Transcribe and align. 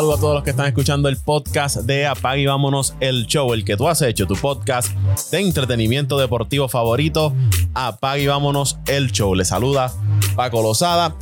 Saludos 0.00 0.18
a 0.18 0.20
todos 0.22 0.34
los 0.36 0.44
que 0.44 0.50
están 0.52 0.66
escuchando 0.66 1.10
el 1.10 1.18
podcast 1.18 1.80
de 1.80 2.06
Apague 2.06 2.40
y 2.40 2.46
Vámonos 2.46 2.94
el 3.00 3.26
Show, 3.26 3.52
el 3.52 3.66
que 3.66 3.76
tú 3.76 3.86
has 3.86 4.00
hecho, 4.00 4.26
tu 4.26 4.34
podcast 4.34 4.88
de 5.30 5.40
entretenimiento 5.40 6.18
deportivo 6.18 6.68
favorito. 6.68 7.34
Apague 7.74 8.22
y 8.22 8.26
Vámonos 8.26 8.78
el 8.86 9.12
Show. 9.12 9.34
Le 9.34 9.44
saluda 9.44 9.92
Paco 10.36 10.62
Lozada 10.62 11.14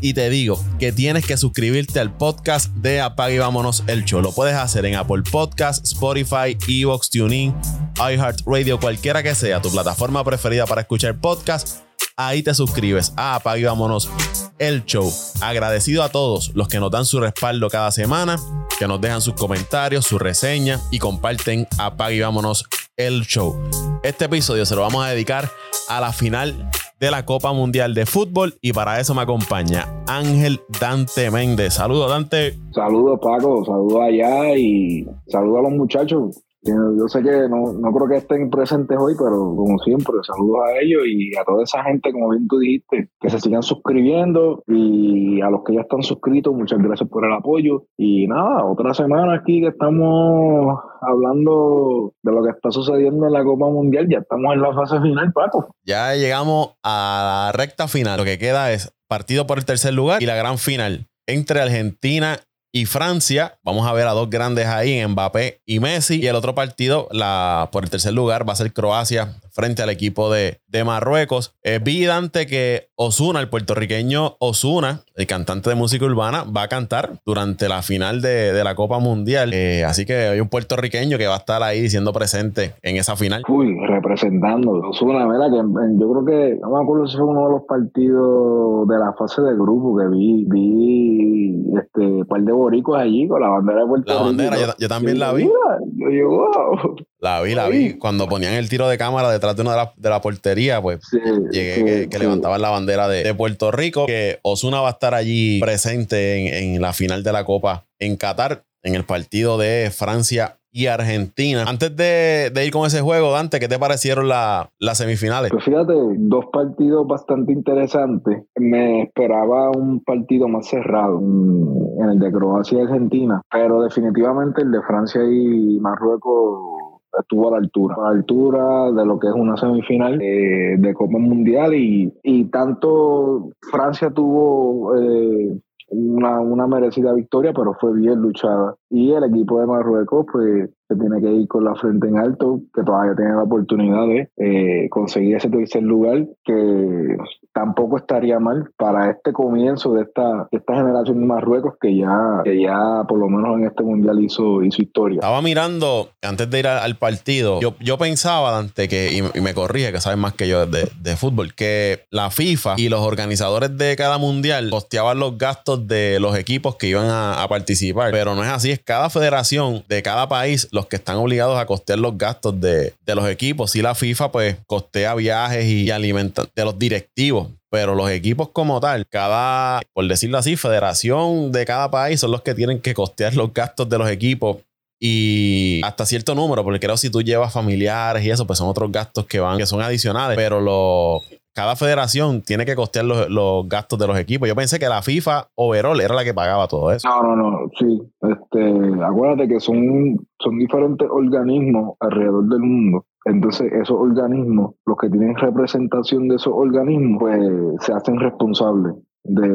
y 0.00 0.14
te 0.14 0.30
digo 0.30 0.64
que 0.78 0.92
tienes 0.92 1.26
que 1.26 1.36
suscribirte 1.36 1.98
al 1.98 2.16
podcast 2.16 2.72
de 2.76 3.00
Apague 3.00 3.34
y 3.34 3.38
Vámonos 3.38 3.82
el 3.88 4.04
Show. 4.04 4.22
Lo 4.22 4.30
puedes 4.30 4.54
hacer 4.54 4.86
en 4.86 4.94
Apple 4.94 5.24
Podcast, 5.28 5.84
Spotify, 5.84 6.56
Evox, 6.68 7.10
TuneIn, 7.10 7.52
iHeartRadio, 7.96 8.78
cualquiera 8.78 9.24
que 9.24 9.34
sea 9.34 9.60
tu 9.60 9.72
plataforma 9.72 10.22
preferida 10.22 10.66
para 10.66 10.82
escuchar 10.82 11.18
podcast 11.18 11.89
ahí 12.16 12.42
te 12.42 12.54
suscribes 12.54 13.12
a 13.16 13.36
Apague 13.36 13.64
Vámonos 13.64 14.10
el 14.58 14.84
Show. 14.84 15.10
Agradecido 15.40 16.02
a 16.02 16.10
todos 16.10 16.52
los 16.54 16.68
que 16.68 16.80
nos 16.80 16.90
dan 16.90 17.04
su 17.04 17.20
respaldo 17.20 17.68
cada 17.68 17.90
semana, 17.90 18.36
que 18.78 18.86
nos 18.86 19.00
dejan 19.00 19.20
sus 19.20 19.34
comentarios, 19.34 20.06
su 20.06 20.18
reseña 20.18 20.80
y 20.90 20.98
comparten 20.98 21.66
Apague 21.78 22.16
y 22.16 22.20
Vámonos 22.20 22.64
el 22.96 23.22
Show. 23.22 23.56
Este 24.02 24.26
episodio 24.26 24.66
se 24.66 24.74
lo 24.74 24.82
vamos 24.82 25.04
a 25.04 25.08
dedicar 25.08 25.50
a 25.88 26.00
la 26.00 26.12
final 26.12 26.70
de 27.00 27.10
la 27.10 27.24
Copa 27.24 27.52
Mundial 27.52 27.94
de 27.94 28.04
Fútbol 28.04 28.54
y 28.60 28.72
para 28.74 29.00
eso 29.00 29.14
me 29.14 29.22
acompaña 29.22 29.88
Ángel 30.06 30.60
Dante 30.80 31.30
Méndez. 31.30 31.74
Saludos 31.74 32.10
Dante. 32.10 32.58
Saludos 32.74 33.18
Paco, 33.22 33.64
saludos 33.64 34.02
allá 34.02 34.54
y 34.56 35.06
saludos 35.26 35.58
a 35.58 35.62
los 35.62 35.72
muchachos. 35.72 36.42
Yo 36.62 37.08
sé 37.08 37.22
que 37.22 37.48
no, 37.48 37.72
no 37.72 37.92
creo 37.92 38.08
que 38.08 38.16
estén 38.16 38.50
presentes 38.50 38.96
hoy, 38.98 39.14
pero 39.16 39.54
como 39.56 39.78
siempre, 39.78 40.16
saludos 40.22 40.60
a 40.66 40.78
ellos 40.80 41.02
y 41.06 41.34
a 41.36 41.44
toda 41.44 41.62
esa 41.62 41.82
gente, 41.84 42.12
como 42.12 42.30
bien 42.30 42.46
tú 42.48 42.58
dijiste, 42.58 43.08
que 43.18 43.30
se 43.30 43.40
sigan 43.40 43.62
suscribiendo 43.62 44.62
y 44.66 45.40
a 45.40 45.48
los 45.48 45.62
que 45.64 45.74
ya 45.74 45.80
están 45.80 46.02
suscritos, 46.02 46.54
muchas 46.54 46.78
gracias 46.80 47.08
por 47.08 47.24
el 47.24 47.32
apoyo. 47.32 47.86
Y 47.96 48.26
nada, 48.26 48.64
otra 48.66 48.92
semana 48.92 49.34
aquí 49.34 49.62
que 49.62 49.68
estamos 49.68 50.78
hablando 51.00 52.12
de 52.22 52.32
lo 52.32 52.42
que 52.42 52.50
está 52.50 52.70
sucediendo 52.70 53.26
en 53.26 53.32
la 53.32 53.42
Copa 53.42 53.66
Mundial, 53.70 54.06
ya 54.10 54.18
estamos 54.18 54.52
en 54.52 54.60
la 54.60 54.74
fase 54.74 55.00
final, 55.00 55.32
Paco. 55.32 55.74
Ya 55.86 56.14
llegamos 56.14 56.74
a 56.82 57.48
la 57.52 57.52
recta 57.56 57.88
final, 57.88 58.18
lo 58.18 58.24
que 58.24 58.38
queda 58.38 58.70
es 58.72 58.92
partido 59.08 59.46
por 59.46 59.58
el 59.58 59.64
tercer 59.64 59.94
lugar 59.94 60.22
y 60.22 60.26
la 60.26 60.36
gran 60.36 60.58
final 60.58 61.06
entre 61.26 61.60
Argentina 61.60 62.38
y 62.72 62.86
Francia. 62.86 63.58
Vamos 63.62 63.86
a 63.86 63.92
ver 63.92 64.06
a 64.06 64.12
dos 64.12 64.30
grandes 64.30 64.66
ahí, 64.66 65.04
Mbappé 65.06 65.62
y 65.66 65.80
Messi. 65.80 66.20
Y 66.20 66.26
el 66.26 66.36
otro 66.36 66.54
partido, 66.54 67.08
la, 67.10 67.68
por 67.72 67.84
el 67.84 67.90
tercer 67.90 68.12
lugar, 68.12 68.48
va 68.48 68.52
a 68.52 68.56
ser 68.56 68.72
Croacia 68.72 69.40
frente 69.50 69.82
al 69.82 69.90
equipo 69.90 70.32
de, 70.32 70.60
de 70.66 70.84
Marruecos. 70.84 71.54
Es 71.62 71.76
evidente 71.76 72.46
que 72.46 72.89
Osuna, 73.02 73.40
el 73.40 73.48
puertorriqueño 73.48 74.34
Osuna, 74.40 75.00
el 75.16 75.26
cantante 75.26 75.70
de 75.70 75.74
música 75.74 76.04
urbana, 76.04 76.44
va 76.44 76.64
a 76.64 76.68
cantar 76.68 77.12
durante 77.24 77.66
la 77.66 77.80
final 77.80 78.20
de, 78.20 78.52
de 78.52 78.62
la 78.62 78.74
Copa 78.74 78.98
Mundial. 78.98 79.52
Eh, 79.54 79.86
así 79.86 80.04
que 80.04 80.14
hay 80.28 80.38
un 80.38 80.50
puertorriqueño 80.50 81.16
que 81.16 81.26
va 81.26 81.36
a 81.36 81.38
estar 81.38 81.62
ahí 81.62 81.88
siendo 81.88 82.12
presente 82.12 82.74
en 82.82 82.96
esa 82.96 83.16
final. 83.16 83.42
Uy, 83.48 83.74
representando. 83.86 84.72
Osuna, 84.72 85.26
¿verdad? 85.26 85.46
Que 85.48 85.98
yo 85.98 86.12
creo 86.12 86.24
que, 86.26 86.58
no 86.60 86.72
me 86.72 86.82
acuerdo 86.82 87.06
si 87.06 87.16
fue 87.16 87.24
uno 87.24 87.46
de 87.46 87.52
los 87.52 87.62
partidos 87.62 88.86
de 88.86 88.98
la 88.98 89.14
fase 89.14 89.40
de 89.40 89.54
grupo 89.54 89.96
que 89.96 90.06
vi, 90.08 90.44
vi 90.46 91.64
este 91.78 92.26
par 92.26 92.42
de 92.42 92.52
boricos 92.52 92.98
allí 92.98 93.26
con 93.26 93.40
la 93.40 93.48
bandera 93.48 93.80
de 93.80 93.86
Puerto 93.86 94.12
La 94.12 94.20
bandera, 94.20 94.56
yo, 94.60 94.66
yo, 94.78 94.88
también 94.88 95.18
la 95.18 95.32
vi. 95.32 95.44
Yo 95.44 96.08
digo, 96.10 96.28
wow. 96.28 96.96
La 97.20 97.40
vi, 97.42 97.54
la 97.54 97.68
vi. 97.68 97.98
Cuando 97.98 98.26
ponían 98.28 98.54
el 98.54 98.68
tiro 98.68 98.88
de 98.88 98.96
cámara 98.96 99.30
detrás 99.30 99.54
de 99.54 99.62
una 99.62 99.72
de 99.72 99.76
la, 99.76 99.92
de 99.96 100.08
la 100.10 100.20
portería, 100.20 100.80
pues 100.80 101.00
Sí, 101.10 101.18
llegué 101.52 101.74
sí, 101.74 101.84
que, 101.84 102.08
que 102.08 102.16
sí. 102.16 102.22
levantaban 102.22 102.60
la 102.62 102.70
bandera 102.70 103.08
de, 103.08 103.22
de 103.24 103.34
Puerto 103.34 103.70
Rico. 103.70 104.06
Que 104.06 104.38
Osuna 104.42 104.80
va 104.80 104.88
a 104.88 104.92
estar 104.92 105.14
allí 105.14 105.60
presente 105.60 106.36
en, 106.64 106.74
en 106.76 106.80
la 106.82 106.92
final 106.94 107.22
de 107.22 107.32
la 107.32 107.44
Copa 107.44 107.84
en 107.98 108.16
Qatar, 108.16 108.64
en 108.82 108.94
el 108.94 109.04
partido 109.04 109.58
de 109.58 109.90
Francia 109.94 110.56
y 110.72 110.86
Argentina. 110.86 111.64
Antes 111.66 111.94
de, 111.96 112.50
de 112.54 112.64
ir 112.64 112.72
con 112.72 112.86
ese 112.86 113.00
juego, 113.00 113.32
Dante, 113.32 113.58
¿qué 113.58 113.66
te 113.68 113.78
parecieron 113.78 114.28
la- 114.28 114.70
las 114.78 114.98
semifinales? 114.98 115.50
Pues 115.50 115.64
fíjate, 115.64 115.92
dos 116.16 116.44
partidos 116.52 117.06
bastante 117.08 117.52
interesantes. 117.52 118.44
Me 118.56 119.02
esperaba 119.02 119.70
un 119.72 120.00
partido 120.04 120.46
más 120.48 120.68
cerrado 120.68 121.18
en 121.20 122.08
el 122.08 122.18
de 122.20 122.30
Croacia 122.32 122.78
y 122.78 122.82
Argentina, 122.82 123.42
pero 123.50 123.82
definitivamente 123.82 124.62
el 124.62 124.70
de 124.70 124.80
Francia 124.86 125.20
y 125.24 125.78
Marruecos 125.80 126.79
estuvo 127.18 127.48
a 127.48 127.52
la 127.52 127.56
altura, 127.58 127.96
a 127.98 128.02
la 128.02 128.08
altura 128.10 128.92
de 128.92 129.06
lo 129.06 129.18
que 129.18 129.28
es 129.28 129.34
una 129.34 129.56
semifinal 129.56 130.20
eh, 130.20 130.76
de 130.78 130.94
Copa 130.94 131.18
Mundial 131.18 131.74
y, 131.74 132.12
y 132.22 132.44
tanto 132.46 133.50
Francia 133.70 134.10
tuvo 134.10 134.96
eh, 134.96 135.60
una, 135.88 136.40
una 136.40 136.66
merecida 136.66 137.12
victoria, 137.12 137.52
pero 137.52 137.74
fue 137.80 137.94
bien 137.94 138.20
luchada. 138.20 138.76
Y 138.88 139.12
el 139.12 139.24
equipo 139.24 139.60
de 139.60 139.66
Marruecos, 139.66 140.26
pues, 140.32 140.70
se 140.90 140.96
tiene 140.96 141.20
que 141.20 141.30
ir 141.30 141.46
con 141.46 141.64
la 141.64 141.76
frente 141.76 142.08
en 142.08 142.18
alto, 142.18 142.62
que 142.74 142.82
todavía 142.82 143.14
tiene 143.14 143.30
la 143.30 143.44
oportunidad 143.44 144.06
de 144.08 144.28
eh, 144.36 144.88
conseguir 144.90 145.36
ese 145.36 145.48
tercer 145.48 145.84
lugar, 145.84 146.26
que 146.44 147.16
tampoco 147.52 147.98
estaría 147.98 148.40
mal 148.40 148.70
para 148.76 149.10
este 149.10 149.32
comienzo 149.32 149.94
de 149.94 150.02
esta, 150.02 150.48
de 150.50 150.58
esta 150.58 150.74
generación 150.74 151.20
de 151.20 151.26
Marruecos 151.26 151.74
que 151.80 151.96
ya, 151.96 152.40
que 152.42 152.60
ya 152.60 153.04
por 153.08 153.20
lo 153.20 153.28
menos 153.28 153.58
en 153.58 153.66
este 153.66 153.84
mundial 153.84 154.18
hizo, 154.20 154.64
hizo 154.64 154.82
historia. 154.82 155.16
Estaba 155.16 155.40
mirando, 155.42 156.10
antes 156.22 156.50
de 156.50 156.58
ir 156.58 156.66
al 156.66 156.96
partido, 156.96 157.60
yo, 157.60 157.76
yo 157.78 157.96
pensaba, 157.96 158.50
Dante, 158.50 158.88
que, 158.88 159.12
y, 159.12 159.40
me 159.40 159.54
corrige, 159.54 159.92
que 159.92 160.00
sabes 160.00 160.18
más 160.18 160.34
que 160.34 160.48
yo 160.48 160.66
de, 160.66 160.90
de 161.00 161.16
fútbol, 161.16 161.54
que 161.54 162.00
la 162.10 162.30
FIFA 162.30 162.74
y 162.78 162.88
los 162.88 163.00
organizadores 163.00 163.78
de 163.78 163.94
cada 163.94 164.18
mundial 164.18 164.70
costeaban 164.70 165.20
los 165.20 165.38
gastos 165.38 165.86
de 165.86 166.18
los 166.18 166.36
equipos 166.36 166.74
que 166.74 166.88
iban 166.88 167.06
a, 167.06 167.42
a 167.44 167.48
participar. 167.48 168.10
Pero 168.10 168.34
no 168.34 168.42
es 168.42 168.50
así, 168.50 168.72
es 168.72 168.80
cada 168.80 169.08
federación 169.08 169.84
de 169.88 170.02
cada 170.02 170.28
país 170.28 170.68
los 170.80 170.86
que 170.86 170.96
están 170.96 171.16
obligados 171.16 171.58
a 171.58 171.66
costear 171.66 171.98
los 171.98 172.16
gastos 172.16 172.60
de, 172.60 172.94
de 173.04 173.14
los 173.14 173.28
equipos. 173.28 173.70
Si 173.70 173.82
la 173.82 173.94
FIFA, 173.94 174.32
pues, 174.32 174.56
costea 174.66 175.14
viajes 175.14 175.64
y 175.66 175.90
alimenta 175.90 176.46
de 176.54 176.64
los 176.64 176.78
directivos. 176.78 177.48
Pero 177.70 177.94
los 177.94 178.10
equipos 178.10 178.48
como 178.48 178.80
tal, 178.80 179.06
cada, 179.06 179.80
por 179.92 180.08
decirlo 180.08 180.38
así, 180.38 180.56
federación 180.56 181.52
de 181.52 181.64
cada 181.64 181.88
país 181.88 182.18
son 182.18 182.32
los 182.32 182.42
que 182.42 182.54
tienen 182.54 182.80
que 182.80 182.94
costear 182.94 183.36
los 183.36 183.54
gastos 183.54 183.88
de 183.88 183.96
los 183.96 184.10
equipos 184.10 184.56
y 185.02 185.80
hasta 185.82 186.04
cierto 186.04 186.34
número, 186.34 186.62
porque 186.62 186.78
creo 186.78 186.94
que 186.94 186.98
si 186.98 187.10
tú 187.10 187.22
llevas 187.22 187.52
familiares 187.52 188.22
y 188.22 188.30
eso, 188.30 188.46
pues 188.46 188.58
son 188.58 188.68
otros 188.68 188.92
gastos 188.92 189.24
que 189.24 189.40
van, 189.40 189.56
que 189.56 189.66
son 189.66 189.80
adicionales, 189.80 190.36
pero 190.36 190.60
lo, 190.60 191.22
cada 191.54 191.76
federación 191.76 192.42
tiene 192.42 192.64
que 192.64 192.76
costear 192.76 193.04
los, 193.04 193.28
los 193.28 193.68
gastos 193.68 193.98
de 193.98 194.06
los 194.06 194.18
equipos. 194.18 194.48
Yo 194.48 194.54
pensé 194.54 194.78
que 194.78 194.88
la 194.88 195.02
FIFA 195.02 195.48
overall 195.56 196.00
era 196.00 196.14
la 196.14 196.24
que 196.24 196.34
pagaba 196.34 196.68
todo 196.68 196.92
eso. 196.92 197.08
No, 197.08 197.22
no, 197.22 197.36
no, 197.36 197.58
sí. 197.78 198.00
Este, 198.22 199.04
acuérdate 199.04 199.48
que 199.48 199.60
son, 199.60 200.16
son 200.38 200.58
diferentes 200.58 201.08
organismos 201.10 201.96
alrededor 202.00 202.44
del 202.48 202.60
mundo. 202.60 203.04
Entonces, 203.24 203.70
esos 203.72 203.98
organismos, 203.98 204.74
los 204.86 204.96
que 204.96 205.10
tienen 205.10 205.36
representación 205.36 206.28
de 206.28 206.36
esos 206.36 206.52
organismos, 206.54 207.18
pues 207.20 207.40
se 207.80 207.92
hacen 207.92 208.18
responsables 208.18 208.94
de, 209.24 209.48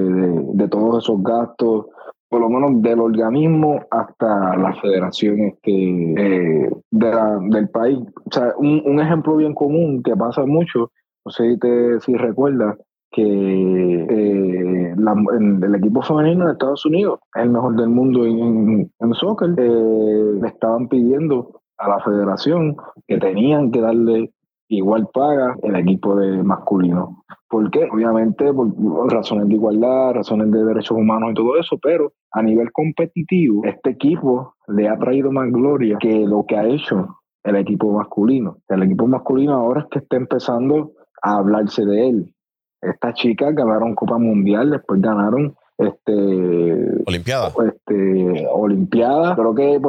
de, 0.53 0.67
todos 0.67 1.03
esos 1.03 1.23
gastos, 1.23 1.87
por 2.29 2.41
lo 2.41 2.49
menos 2.49 2.81
del 2.83 2.99
organismo 2.99 3.79
hasta 3.89 4.55
la 4.57 4.73
federación 4.81 5.39
este, 5.39 5.71
eh, 5.71 6.69
la- 6.91 7.39
del 7.49 7.69
país. 7.69 7.97
O 7.99 8.31
sea, 8.31 8.53
un, 8.57 8.83
un 8.85 8.99
ejemplo 8.99 9.35
bien 9.37 9.55
común 9.55 10.03
que 10.03 10.15
pasa 10.15 10.45
mucho, 10.45 10.91
no 11.25 11.31
sé 11.31 11.51
si, 11.51 11.59
te, 11.59 11.99
si 12.01 12.15
recuerdas, 12.15 12.77
que 13.11 13.23
eh, 13.23 14.93
el 14.95 15.75
equipo 15.75 16.01
femenino 16.01 16.45
de 16.45 16.51
Estados 16.53 16.85
Unidos 16.85 17.19
es 17.33 17.43
el 17.43 17.49
mejor 17.49 17.75
del 17.77 17.89
mundo 17.89 18.25
en, 18.25 18.91
en 18.99 19.13
soccer. 19.13 19.51
eh, 19.57 20.39
le 20.41 20.47
estaban 20.47 20.89
pidiendo 20.89 21.61
a 21.77 21.89
la 21.89 21.99
federación 22.01 22.75
que 23.07 23.17
tenían 23.17 23.71
que 23.71 23.81
darle 23.81 24.31
igual 24.67 25.07
paga 25.13 25.55
el 25.63 25.75
equipo 25.75 26.15
de 26.15 26.43
masculino. 26.43 27.23
¿Por 27.47 27.69
qué? 27.71 27.87
Obviamente 27.91 28.51
por 28.53 28.67
razones 29.11 29.47
de 29.47 29.55
igualdad, 29.55 30.13
razones 30.13 30.51
de 30.51 30.63
derechos 30.65 30.97
humanos 30.97 31.31
y 31.31 31.35
todo 31.35 31.57
eso, 31.57 31.77
pero 31.81 32.11
a 32.31 32.41
nivel 32.41 32.71
competitivo, 32.71 33.63
este 33.63 33.91
equipo 33.91 34.55
le 34.67 34.89
ha 34.89 34.97
traído 34.97 35.31
más 35.31 35.49
gloria 35.51 35.97
que 35.99 36.25
lo 36.27 36.45
que 36.45 36.57
ha 36.57 36.65
hecho 36.65 37.19
el 37.43 37.55
equipo 37.57 37.91
masculino. 37.93 38.57
El 38.67 38.83
equipo 38.83 39.07
masculino 39.07 39.53
ahora 39.53 39.81
es 39.81 39.87
que 39.91 39.99
está 39.99 40.17
empezando 40.17 40.93
a 41.25 41.37
hablarse 41.37 41.85
de 41.85 42.09
él. 42.09 42.33
Estas 42.81 43.15
chicas 43.15 43.55
ganaron 43.55 43.95
Copa 43.95 44.17
Mundial, 44.17 44.69
después 44.69 45.01
ganaron 45.01 45.55
este 45.77 47.03
Olimpiada. 47.05 47.51
este 47.67 48.47
Olimpiada, 48.49 49.35
creo 49.35 49.55
que 49.55 49.81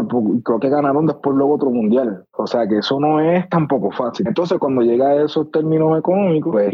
creo 0.42 0.58
que 0.58 0.68
ganaron 0.68 1.06
después 1.06 1.36
luego 1.36 1.54
otro 1.54 1.70
mundial. 1.70 2.24
O 2.32 2.46
sea 2.46 2.66
que 2.66 2.78
eso 2.78 2.98
no 2.98 3.20
es 3.20 3.48
tampoco 3.48 3.90
fácil. 3.92 4.26
Entonces, 4.26 4.58
cuando 4.58 4.82
llega 4.82 5.08
a 5.08 5.24
esos 5.24 5.50
términos 5.50 5.98
económicos, 5.98 6.52
pues, 6.52 6.72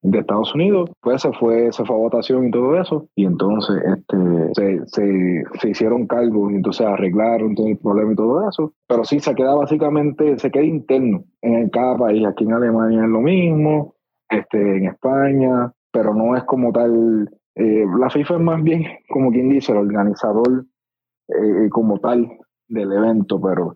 de 0.00 0.18
Estados 0.18 0.54
Unidos, 0.54 0.90
pues 1.00 1.22
se 1.22 1.32
fue, 1.32 1.72
se 1.72 1.84
fue 1.84 1.96
a 1.96 1.98
votación 1.98 2.46
y 2.46 2.50
todo 2.50 2.80
eso, 2.80 3.06
y 3.16 3.26
entonces 3.26 3.82
este 3.84 4.16
se, 4.54 4.86
se, 4.86 5.44
se 5.60 5.70
hicieron 5.70 6.06
cargos 6.06 6.52
y 6.52 6.56
entonces 6.56 6.86
arreglaron 6.86 7.54
todo 7.54 7.66
el 7.66 7.78
problema 7.78 8.12
y 8.12 8.16
todo 8.16 8.48
eso. 8.48 8.72
Pero 8.86 9.04
sí 9.04 9.20
se 9.20 9.34
queda 9.34 9.54
básicamente, 9.54 10.38
se 10.38 10.50
queda 10.50 10.64
interno 10.64 11.24
en 11.42 11.68
cada 11.70 11.96
país. 11.96 12.26
Aquí 12.26 12.44
en 12.44 12.52
Alemania 12.52 13.04
es 13.04 13.10
lo 13.10 13.20
mismo, 13.20 13.94
este, 14.28 14.76
en 14.76 14.86
España, 14.86 15.72
pero 15.92 16.14
no 16.14 16.36
es 16.36 16.44
como 16.44 16.72
tal. 16.72 17.28
eh, 17.54 17.84
la 17.98 18.10
FIFA 18.10 18.34
es 18.34 18.40
más 18.40 18.62
bien, 18.62 18.84
como 19.08 19.30
quien 19.30 19.48
dice, 19.48 19.72
el 19.72 19.78
organizador 19.78 20.66
eh, 21.28 21.68
como 21.70 21.98
tal 21.98 22.28
del 22.68 22.92
evento, 22.92 23.40
pero 23.40 23.74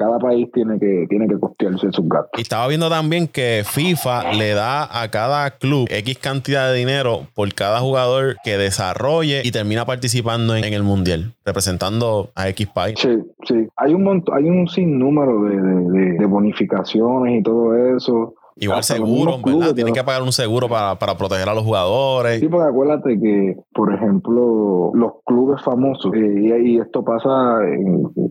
cada 0.00 0.18
país 0.18 0.48
tiene 0.50 0.78
que, 0.78 1.04
tiene 1.10 1.28
que 1.28 1.38
costearse 1.38 1.92
sus 1.92 2.08
gastos. 2.08 2.38
Y 2.38 2.40
estaba 2.40 2.66
viendo 2.68 2.88
también 2.88 3.28
que 3.28 3.64
FIFA 3.66 4.32
le 4.32 4.54
da 4.54 5.02
a 5.02 5.10
cada 5.10 5.50
club 5.50 5.86
X 5.90 6.18
cantidad 6.18 6.72
de 6.72 6.78
dinero 6.78 7.26
por 7.34 7.52
cada 7.52 7.80
jugador 7.80 8.36
que 8.42 8.56
desarrolle 8.56 9.42
y 9.44 9.50
termina 9.50 9.84
participando 9.84 10.56
en, 10.56 10.64
el 10.64 10.82
mundial, 10.82 11.34
representando 11.44 12.30
a 12.34 12.48
X 12.48 12.66
país. 12.68 12.98
Sí, 12.98 13.18
sí. 13.46 13.68
Hay 13.76 13.92
un 13.92 14.24
hay 14.32 14.44
un 14.44 14.66
sinnúmero 14.68 15.42
de, 15.42 16.18
de 16.18 16.26
bonificaciones 16.26 17.38
y 17.38 17.42
todo 17.42 17.94
eso. 17.94 18.34
Igual 18.60 18.84
seguro, 18.84 19.38
¿verdad? 19.42 19.74
Tienen 19.74 19.94
que 19.94 20.04
pagar 20.04 20.22
un 20.22 20.32
seguro 20.32 20.68
para, 20.68 20.96
proteger 21.16 21.48
a 21.48 21.54
los 21.54 21.64
jugadores. 21.64 22.40
Sí, 22.40 22.48
porque 22.48 22.68
acuérdate 22.68 23.18
que, 23.18 23.56
por 23.72 23.92
ejemplo, 23.92 24.90
los 24.94 25.12
clubes 25.24 25.62
famosos, 25.64 26.12
eh, 26.14 26.60
y, 26.62 26.78
esto 26.78 27.02
pasa, 27.02 27.58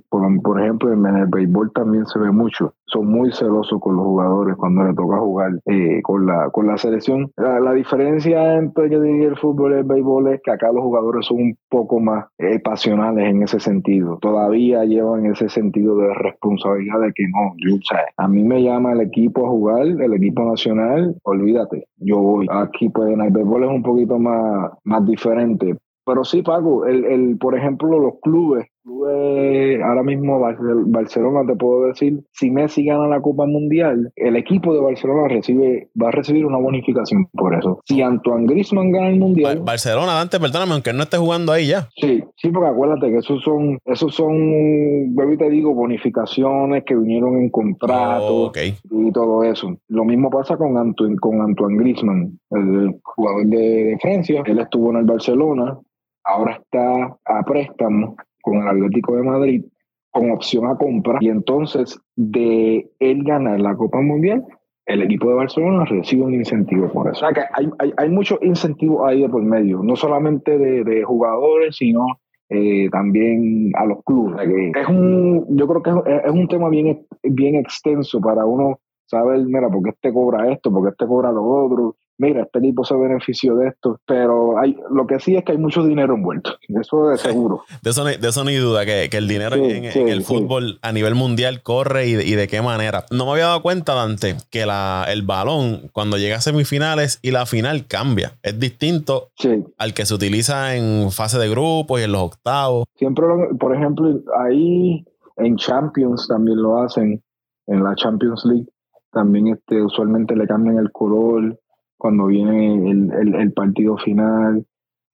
por, 0.09 0.61
ejemplo, 0.61 0.91
en 0.91 1.06
el 1.06 1.27
béisbol 1.27 1.71
también 1.71 2.06
se 2.07 2.19
ve 2.19 2.31
mucho, 2.31 2.73
son 2.85 3.07
muy 3.07 3.31
celosos 3.31 3.79
con 3.79 3.95
los 3.95 4.06
jugadores 4.06 4.56
cuando 4.57 4.83
les 4.83 4.95
toca 4.95 5.19
jugar 5.19 5.51
eh, 5.65 6.01
con, 6.01 6.25
la, 6.25 6.50
con 6.50 6.67
la 6.67 6.77
selección. 6.77 7.31
La, 7.38 7.73
diferencia 7.73 8.56
entre 8.56 8.88
el 8.88 9.38
fútbol 9.38 9.73
y 9.73 9.75
el 9.75 9.83
béisbol 9.83 10.33
es 10.33 10.41
que 10.44 10.51
acá 10.51 10.71
los 10.71 10.83
jugadores 10.83 11.25
son 11.27 11.38
un 11.38 11.57
poco 11.69 12.00
más 12.00 12.25
eh, 12.39 12.59
pasionales 12.59 13.29
en 13.29 13.44
ese 13.44 13.59
sentido. 13.59 14.17
Todavía 14.19 14.83
llevan 14.85 15.27
ese 15.27 15.50
sentido 15.50 15.95
de 15.97 16.13
responsabilidad 16.15 17.00
de 17.01 17.13
que 17.13 17.23
no, 17.27 17.53
yo, 17.57 17.75
o 17.75 18.23
a 18.23 18.27
mí 18.27 18.44
me 18.44 18.63
llama 18.63 18.94
el 18.94 19.01
equipo 19.01 19.45
a 19.45 19.50
jugar, 19.50 19.85
el 19.85 20.13
equipo 20.13 20.44
nacional, 20.44 21.15
olvídate, 21.23 21.85
yo 21.97 22.17
voy. 22.17 22.47
Aquí 22.50 22.89
pues 22.89 23.11
en 23.11 23.21
el 23.21 23.31
béisbol 23.31 23.63
es 23.63 23.69
un 23.69 23.83
poquito 23.83 24.17
más, 24.17 24.71
más 24.83 25.06
diferente. 25.06 25.77
Pero 26.06 26.23
sí, 26.23 26.41
Paco, 26.41 26.88
el, 26.88 27.06
el, 27.06 27.38
por 27.38 27.56
ejemplo, 27.56 28.00
los 28.00 28.13
clubes 28.21 28.65
ahora 28.85 30.03
mismo 30.03 30.39
Barcelona 30.39 31.45
te 31.45 31.55
puedo 31.55 31.87
decir, 31.87 32.21
si 32.31 32.49
Messi 32.51 32.85
gana 32.85 33.07
la 33.07 33.21
Copa 33.21 33.45
Mundial, 33.45 34.11
el 34.15 34.35
equipo 34.35 34.73
de 34.73 34.81
Barcelona 34.81 35.27
recibe, 35.27 35.89
va 36.01 36.09
a 36.09 36.11
recibir 36.11 36.45
una 36.45 36.57
bonificación 36.57 37.27
por 37.33 37.55
eso. 37.55 37.81
Si 37.85 38.01
Antoine 38.01 38.47
Griezmann 38.47 38.91
gana 38.91 39.09
el 39.09 39.19
Mundial... 39.19 39.61
Barcelona, 39.61 40.13
Dante, 40.13 40.39
perdóname, 40.39 40.73
aunque 40.73 40.93
no 40.93 41.03
esté 41.03 41.17
jugando 41.17 41.51
ahí 41.51 41.67
ya. 41.67 41.89
Sí, 41.95 42.23
sí, 42.37 42.49
porque 42.49 42.69
acuérdate 42.69 43.09
que 43.09 43.17
esos 43.17 43.41
son, 43.43 43.79
esos 43.85 44.15
son, 44.15 45.15
yo 45.15 45.37
te 45.37 45.49
digo, 45.49 45.73
bonificaciones 45.73 46.83
que 46.85 46.95
vinieron 46.95 47.37
en 47.37 47.49
contrato 47.49 48.51
oh, 48.51 48.51
y 48.55 49.11
todo 49.11 49.43
eso. 49.43 49.77
Lo 49.87 50.05
mismo 50.05 50.29
pasa 50.29 50.57
con 50.57 50.77
Antoine, 50.77 51.17
con 51.17 51.41
Antoine 51.41 51.77
Griezmann, 51.77 52.39
el 52.51 52.99
jugador 53.03 53.45
de 53.47 53.97
Francia. 54.01 54.43
Él 54.45 54.59
estuvo 54.59 54.91
en 54.91 54.97
el 54.97 55.05
Barcelona, 55.05 55.77
ahora 56.23 56.59
está 56.61 57.17
a 57.25 57.43
préstamo 57.43 58.15
con 58.49 58.61
el 58.61 58.67
Atlético 58.67 59.15
de 59.15 59.23
Madrid 59.23 59.63
con 60.11 60.31
opción 60.31 60.65
a 60.67 60.75
compra 60.75 61.19
y 61.21 61.29
entonces 61.29 61.99
de 62.15 62.89
él 62.99 63.23
ganar 63.23 63.59
la 63.59 63.75
Copa 63.75 64.01
Mundial, 64.01 64.43
el 64.85 65.03
equipo 65.03 65.29
de 65.29 65.35
Barcelona 65.35 65.85
recibe 65.85 66.23
un 66.23 66.33
incentivo 66.33 66.91
por 66.91 67.09
eso. 67.09 67.25
O 67.25 67.29
sea 67.29 67.31
que 67.31 67.41
hay, 67.53 67.69
hay, 67.77 67.93
hay 67.95 68.09
muchos 68.09 68.39
incentivos 68.41 69.07
ahí 69.07 69.21
de 69.21 69.29
por 69.29 69.43
medio, 69.43 69.83
no 69.83 69.95
solamente 69.95 70.57
de, 70.57 71.03
jugadores, 71.03 71.75
sino 71.75 72.05
eh, 72.49 72.89
también 72.91 73.71
a 73.75 73.85
los 73.85 74.03
clubes. 74.03 74.35
es 74.75 74.87
un, 74.87 75.45
yo 75.55 75.67
creo 75.67 75.83
que 75.83 75.91
es, 75.91 76.25
es, 76.25 76.31
un 76.31 76.47
tema 76.47 76.69
bien, 76.69 77.05
bien 77.21 77.55
extenso 77.55 78.19
para 78.19 78.45
uno 78.45 78.79
saber, 79.09 79.39
mira, 79.39 79.69
por 79.69 79.83
qué 79.83 79.89
este 79.89 80.13
cobra 80.13 80.51
esto, 80.51 80.71
por 80.71 80.83
qué 80.83 80.89
este 80.91 81.07
cobra 81.07 81.31
lo 81.31 81.44
otro, 81.44 81.95
mira, 82.19 82.44
este 82.44 82.59
equipo 82.59 82.83
se 82.83 82.95
benefició 82.95 83.56
de 83.56 83.69
esto, 83.69 84.00
pero 84.06 84.59
hay, 84.59 84.77
lo 84.91 85.07
que 85.07 85.19
sí 85.19 85.35
es 85.35 85.44
que 85.44 85.53
hay 85.53 85.57
mucho 85.57 85.83
dinero 85.83 86.13
envuelto, 86.13 86.51
eso 86.67 87.11
es 87.11 87.21
seguro. 87.21 87.63
de, 87.81 87.89
eso, 87.89 88.03
de 88.03 88.27
eso 88.27 88.44
no 88.44 88.50
hay 88.50 88.57
duda, 88.57 88.85
que, 88.85 89.09
el 89.11 89.27
dinero 89.27 89.56
en, 89.56 89.85
el 89.85 90.21
fútbol 90.21 90.79
a 90.81 90.91
nivel 90.91 91.15
mundial 91.15 91.63
corre 91.63 92.07
y 92.07 92.35
de, 92.35 92.47
qué 92.47 92.61
manera. 92.61 93.06
No 93.11 93.25
me 93.25 93.31
había 93.31 93.45
dado 93.45 93.61
cuenta, 93.61 93.95
Dante, 93.95 94.35
que 94.50 94.65
la, 94.65 95.06
el 95.09 95.23
balón 95.23 95.89
cuando 95.91 96.17
llega 96.17 96.38
a 96.38 96.41
semifinales 96.41 97.19
y 97.21 97.31
la 97.31 97.45
final 97.45 97.85
cambia. 97.88 98.33
Es 98.44 98.59
distinto 98.59 99.29
al 99.77 99.94
que 99.94 100.06
se 100.06 100.13
utiliza 100.13 100.75
en 100.75 101.11
fase 101.11 101.38
de 101.38 101.50
grupos 101.50 102.00
y 102.00 102.03
en 102.03 102.11
los 102.11 102.21
octavos. 102.21 102.85
Siempre, 102.95 103.25
por 103.59 103.75
ejemplo, 103.75 104.19
ahí 104.39 105.06
en 105.38 105.56
Champions 105.57 106.27
también 106.27 106.61
lo 106.61 106.81
hacen, 106.81 107.21
en 107.67 107.83
la 107.83 107.95
Champions 107.95 108.44
League 108.45 108.67
también 109.11 109.47
este, 109.47 109.81
usualmente 109.81 110.35
le 110.35 110.47
cambian 110.47 110.77
el 110.77 110.91
color 110.91 111.59
cuando 111.97 112.27
viene 112.27 112.89
el, 112.91 113.53
partido 113.53 113.97
final. 113.97 114.65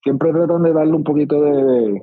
Siempre 0.04 0.32
tratan 0.32 0.64
de 0.64 0.74
darle 0.74 0.94
un 0.94 1.04
poquito 1.04 1.42
de, 1.42 2.02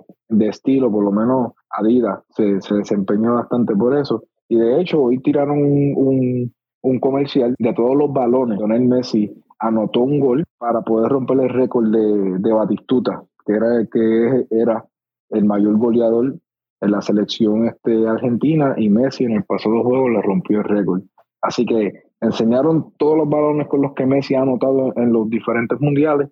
estilo, 0.48 0.90
por 0.90 1.04
lo 1.04 1.12
menos 1.12 1.52
Adidas 1.70 2.20
se, 2.30 2.60
se 2.60 2.74
desempeñó 2.74 3.34
bastante 3.34 3.74
por 3.76 3.96
eso. 3.96 4.24
Y 4.48 4.56
de 4.56 4.80
hecho, 4.80 5.00
hoy 5.00 5.18
tiraron 5.18 5.58
un, 5.60 6.52
comercial 7.00 7.54
de 7.58 7.72
todos 7.72 7.96
los 7.96 8.12
balones. 8.12 8.58
Lionel 8.58 8.88
Messi 8.88 9.32
anotó 9.60 10.00
un 10.00 10.18
gol 10.18 10.44
para 10.58 10.82
poder 10.82 11.10
romper 11.10 11.40
el 11.40 11.48
récord 11.48 11.90
de, 11.90 12.38
de 12.38 12.52
Batistuta, 12.52 13.22
que 13.46 13.52
era, 13.52 13.86
que 13.90 14.46
era 14.50 14.84
el 15.30 15.44
mayor 15.44 15.78
goleador 15.78 16.34
en 16.80 16.90
la 16.90 17.00
selección 17.00 17.66
este, 17.68 18.06
argentina, 18.08 18.74
y 18.76 18.90
Messi 18.90 19.24
en 19.24 19.32
el 19.32 19.44
pasado 19.44 19.84
juego 19.84 20.10
le 20.10 20.20
rompió 20.20 20.58
el 20.58 20.64
récord. 20.64 21.02
Así 21.42 21.66
que 21.66 22.04
enseñaron 22.20 22.92
todos 22.96 23.18
los 23.18 23.28
balones 23.28 23.66
con 23.68 23.82
los 23.82 23.92
que 23.94 24.06
Messi 24.06 24.34
ha 24.34 24.42
anotado 24.42 24.92
en 24.96 25.12
los 25.12 25.28
diferentes 25.28 25.80
mundiales 25.80 26.28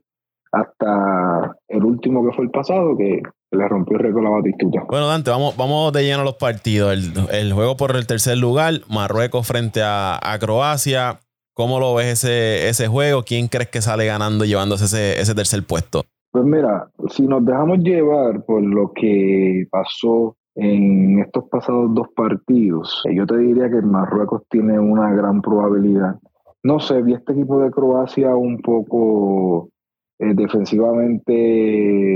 hasta 0.52 1.56
el 1.68 1.84
último 1.84 2.26
que 2.26 2.34
fue 2.34 2.44
el 2.44 2.50
pasado, 2.50 2.96
que 2.96 3.22
le 3.52 3.68
rompió 3.68 3.96
el 3.96 4.04
récord 4.04 4.26
a 4.26 4.30
Batistuta. 4.30 4.84
Bueno, 4.88 5.06
Dante, 5.06 5.30
vamos, 5.30 5.56
vamos 5.56 5.92
de 5.92 6.04
lleno 6.04 6.22
a 6.22 6.24
los 6.24 6.36
partidos. 6.36 6.96
El, 7.32 7.52
juego 7.52 7.76
por 7.76 7.94
el 7.94 8.06
tercer 8.06 8.38
lugar, 8.38 8.74
Marruecos 8.88 9.46
frente 9.46 9.80
a, 9.84 10.18
Croacia. 10.40 11.20
¿Cómo 11.54 11.78
lo 11.78 11.94
ves 11.94 12.24
ese, 12.24 12.68
ese 12.68 12.88
juego? 12.88 13.22
¿Quién 13.22 13.48
crees 13.48 13.68
que 13.68 13.82
sale 13.82 14.06
ganando 14.06 14.44
llevándose 14.44 14.86
ese, 14.86 15.20
ese 15.20 15.34
tercer 15.34 15.64
puesto? 15.64 16.04
Pues 16.32 16.44
mira, 16.44 16.88
si 17.08 17.26
nos 17.26 17.44
dejamos 17.44 17.78
llevar 17.78 18.44
por 18.44 18.62
lo 18.62 18.92
que 18.92 19.66
pasó 19.70 20.36
en 20.54 21.20
estos 21.20 21.44
pasados 21.48 21.94
dos 21.94 22.08
partidos, 22.14 23.02
yo 23.12 23.26
te 23.26 23.38
diría 23.38 23.70
que 23.70 23.82
Marruecos 23.82 24.42
tiene 24.48 24.78
una 24.78 25.12
gran 25.12 25.40
probabilidad. 25.40 26.16
No 26.62 26.78
sé, 26.78 27.02
vi 27.02 27.14
este 27.14 27.32
equipo 27.32 27.60
de 27.60 27.70
Croacia 27.70 28.36
un 28.36 28.60
poco 28.60 29.70
eh, 30.18 30.34
defensivamente 30.34 31.32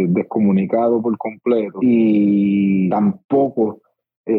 descomunicado 0.09 1.01
por 1.01 1.17
completo 1.17 1.79
y 1.81 2.91
tampoco 2.91 3.81
eh, 4.27 4.35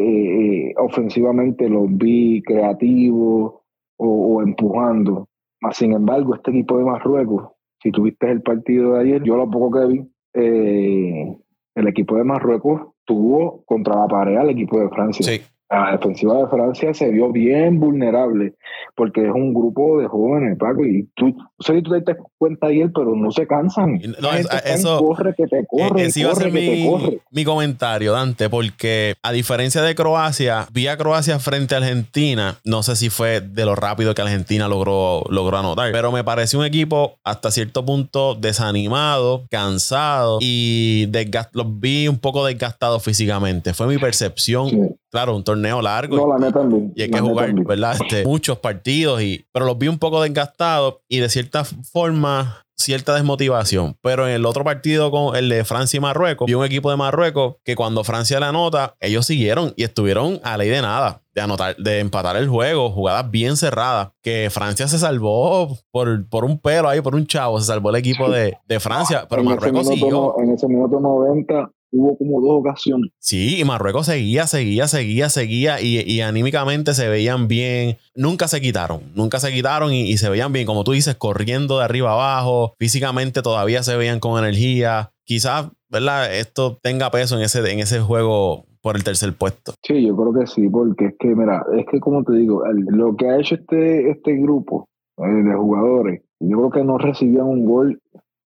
eh, 0.68 0.74
ofensivamente 0.76 1.68
los 1.68 1.88
vi 1.96 2.42
creativos 2.42 3.54
o, 3.96 4.42
empujando. 4.42 5.28
Sin 5.72 5.94
embargo, 5.94 6.36
este 6.36 6.52
equipo 6.52 6.78
de 6.78 6.84
Marruecos, 6.84 7.48
si 7.82 7.90
tuviste 7.90 8.30
el 8.30 8.42
partido 8.42 8.92
de 8.92 9.00
ayer, 9.00 9.22
yo 9.24 9.36
lo 9.36 9.50
poco 9.50 9.80
que 9.80 9.86
vi, 9.86 10.08
el 10.34 11.88
equipo 11.88 12.16
de 12.16 12.24
Marruecos 12.24 12.94
tuvo 13.06 13.62
contra 13.64 13.94
la 13.94 14.06
pared 14.06 14.36
al 14.36 14.50
equipo 14.50 14.78
de 14.78 14.88
Francia. 14.90 15.40
La 15.68 15.92
defensiva 15.92 16.38
de 16.38 16.46
Francia 16.48 16.94
se 16.94 17.10
vio 17.10 17.32
bien 17.32 17.80
vulnerable 17.80 18.54
porque 18.94 19.26
es 19.26 19.32
un 19.32 19.52
grupo 19.52 20.00
de 20.00 20.06
jóvenes, 20.06 20.56
Paco, 20.58 20.84
y 20.84 21.08
tú, 21.14 21.28
no 21.28 21.46
sé 21.60 21.82
tú 21.82 21.90
te 21.90 22.00
das 22.00 22.16
cuenta 22.38 22.68
ayer, 22.68 22.90
pero 22.94 23.14
no 23.14 23.30
se 23.30 23.46
cansan. 23.46 24.00
No, 24.20 24.30
eso 24.32 24.98
corre 24.98 25.34
que 25.36 25.46
te 25.46 25.66
corre, 25.66 26.06
ese 26.06 26.20
iba 26.20 26.32
a 26.32 26.34
ser 26.34 26.52
mi, 26.52 27.20
mi, 27.30 27.44
comentario, 27.44 28.12
Dante, 28.12 28.48
porque 28.48 29.14
a 29.22 29.32
diferencia 29.32 29.82
de 29.82 29.94
Croacia, 29.94 30.66
vi 30.72 30.86
a 30.86 30.96
Croacia 30.96 31.38
frente 31.38 31.74
a 31.74 31.78
Argentina, 31.78 32.58
no 32.64 32.82
sé 32.82 32.96
si 32.96 33.10
fue 33.10 33.40
de 33.40 33.64
lo 33.64 33.74
rápido 33.74 34.14
que 34.14 34.22
Argentina 34.22 34.68
logró, 34.68 35.24
logró 35.28 35.58
anotar, 35.58 35.92
pero 35.92 36.12
me 36.12 36.24
pareció 36.24 36.60
un 36.60 36.64
equipo 36.64 37.18
hasta 37.24 37.50
cierto 37.50 37.84
punto 37.84 38.34
desanimado, 38.34 39.44
cansado 39.50 40.38
y 40.40 41.08
los 41.52 41.80
vi 41.80 42.08
un 42.08 42.18
poco 42.18 42.46
desgastados 42.46 43.02
físicamente. 43.02 43.74
Fue 43.74 43.86
mi 43.86 43.98
percepción. 43.98 44.96
Claro, 45.10 45.36
un 45.36 45.44
torneo 45.44 45.80
largo. 45.80 46.16
No, 46.16 46.28
la 46.28 46.38
neta 46.38 46.60
Y 46.94 47.02
hay 47.02 47.10
que 47.10 47.20
jugar, 47.20 47.52
¿verdad? 47.64 47.96
Este, 48.00 48.24
muchos 48.24 48.58
partidos, 48.58 49.22
y, 49.22 49.46
pero 49.52 49.64
los 49.64 49.78
vi 49.78 49.88
un 49.88 49.98
poco 49.98 50.22
desgastados 50.22 50.96
y 51.08 51.18
de 51.18 51.28
cierta 51.28 51.64
forma 51.64 52.66
cierta 52.76 53.14
desmotivación. 53.14 53.96
Pero 54.02 54.28
en 54.28 54.34
el 54.34 54.46
otro 54.46 54.62
partido, 54.62 55.10
con 55.10 55.34
el 55.34 55.48
de 55.48 55.64
Francia 55.64 55.96
y 55.96 56.00
Marruecos, 56.00 56.46
vi 56.46 56.54
un 56.54 56.64
equipo 56.64 56.90
de 56.90 56.96
Marruecos 56.96 57.56
que 57.64 57.74
cuando 57.74 58.04
Francia 58.04 58.38
le 58.38 58.46
anota, 58.46 58.94
ellos 59.00 59.26
siguieron 59.26 59.72
y 59.76 59.84
estuvieron 59.84 60.40
a 60.42 60.56
ley 60.56 60.68
de 60.68 60.82
nada. 60.82 61.22
De 61.34 61.42
anotar, 61.42 61.76
de 61.76 61.98
empatar 61.98 62.36
el 62.36 62.48
juego, 62.48 62.90
jugadas 62.90 63.30
bien 63.30 63.56
cerradas. 63.56 64.10
Que 64.22 64.48
Francia 64.50 64.88
se 64.88 64.98
salvó 64.98 65.76
por, 65.90 66.26
por 66.28 66.44
un 66.46 66.58
pelo 66.58 66.88
ahí, 66.88 67.02
por 67.02 67.14
un 67.14 67.26
chavo, 67.26 67.60
se 67.60 67.66
salvó 67.66 67.90
el 67.90 67.96
equipo 67.96 68.30
de, 68.30 68.56
Francia. 68.80 69.26
Pero 69.28 69.42
Marruecos 69.42 69.88
siguió. 69.88 70.34
en 70.38 70.52
ese 70.52 70.66
minuto 70.66 70.98
90 70.98 71.70
hubo 71.96 72.16
como 72.16 72.40
dos 72.40 72.60
ocasiones. 72.60 73.10
Sí, 73.18 73.60
y 73.60 73.64
Marruecos 73.64 74.06
seguía, 74.06 74.46
seguía, 74.46 74.88
seguía, 74.88 75.28
seguía 75.28 75.80
y, 75.80 76.20
anímicamente 76.20 76.94
se 76.94 77.08
veían 77.08 77.48
bien. 77.48 77.96
Nunca 78.14 78.48
se 78.48 78.60
quitaron, 78.60 79.00
nunca 79.14 79.40
se 79.40 79.52
quitaron 79.52 79.92
y, 79.92 80.16
se 80.16 80.28
veían 80.28 80.52
bien, 80.52 80.66
como 80.66 80.84
tú 80.84 80.92
dices, 80.92 81.14
corriendo 81.14 81.78
de 81.78 81.84
arriba 81.84 82.12
abajo. 82.12 82.74
Físicamente 82.78 83.42
todavía 83.42 83.82
se 83.82 83.96
veían 83.96 84.20
con 84.20 84.38
energía. 84.38 85.10
Quizás 85.24 85.66
¿verdad? 85.88 86.34
Esto 86.34 86.78
tenga 86.82 87.10
peso 87.10 87.36
en 87.36 87.42
ese, 87.42 87.58
en 87.70 87.78
ese 87.80 88.00
juego 88.00 88.64
por 88.82 88.96
el 88.96 89.04
tercer 89.04 89.32
puesto. 89.36 89.72
Sí, 89.82 90.06
yo 90.06 90.16
creo 90.16 90.32
que 90.32 90.46
sí, 90.46 90.68
porque 90.68 91.06
es 91.06 91.14
que, 91.18 91.34
mira, 91.34 91.64
es 91.76 91.86
que 91.90 92.00
como 92.00 92.22
te 92.24 92.34
digo, 92.34 92.62
lo 92.72 93.16
que 93.16 93.28
ha 93.28 93.38
hecho 93.38 93.56
este, 93.56 94.10
este 94.10 94.36
grupo 94.36 94.88
eh, 95.18 95.26
de 95.26 95.54
jugadores, 95.54 96.22
yo 96.40 96.58
creo 96.58 96.70
que 96.70 96.84
no 96.84 96.98
recibían 96.98 97.46
un 97.46 97.64
gol 97.64 98.00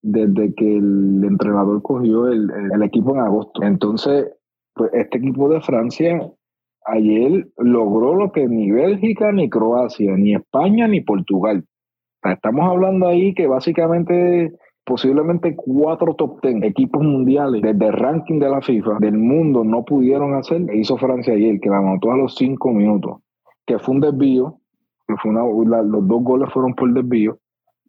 desde 0.02 0.54
que 0.54 0.76
el 0.76 1.24
entrenador 1.24 1.82
cogió 1.82 2.28
el, 2.28 2.50
el, 2.72 2.82
equipo 2.82 3.14
en 3.14 3.20
agosto. 3.20 3.62
Entonces, 3.62 4.32
pues 4.74 4.90
este 4.94 5.18
equipo 5.18 5.48
de 5.48 5.60
Francia 5.60 6.20
ayer 6.86 7.48
logró 7.58 8.14
lo 8.14 8.32
que 8.32 8.46
ni 8.46 8.70
Bélgica, 8.70 9.32
ni 9.32 9.50
Croacia, 9.50 10.16
ni 10.16 10.34
España, 10.34 10.88
ni 10.88 11.00
Portugal. 11.00 11.64
estamos 12.22 12.70
hablando 12.70 13.08
ahí 13.08 13.34
que 13.34 13.46
básicamente 13.46 14.52
posiblemente 14.88 15.54
cuatro 15.54 16.14
top 16.14 16.40
ten 16.40 16.64
equipos 16.64 17.02
mundiales 17.02 17.60
desde 17.60 17.86
el 17.86 17.92
ranking 17.92 18.38
de 18.40 18.48
la 18.48 18.62
FIFA 18.62 18.98
del 19.00 19.18
mundo 19.18 19.62
no 19.62 19.84
pudieron 19.84 20.34
hacer, 20.34 20.62
hizo 20.74 20.96
Francia 20.96 21.34
ayer, 21.34 21.60
que 21.60 21.68
la 21.68 21.78
anotó 21.78 22.10
a 22.10 22.16
los 22.16 22.34
cinco 22.36 22.72
minutos, 22.72 23.18
que 23.66 23.78
fue 23.78 23.96
un 23.96 24.00
desvío, 24.00 24.60
los 25.06 26.08
dos 26.08 26.22
goles 26.22 26.50
fueron 26.50 26.74
por 26.74 26.90
desvío, 26.94 27.38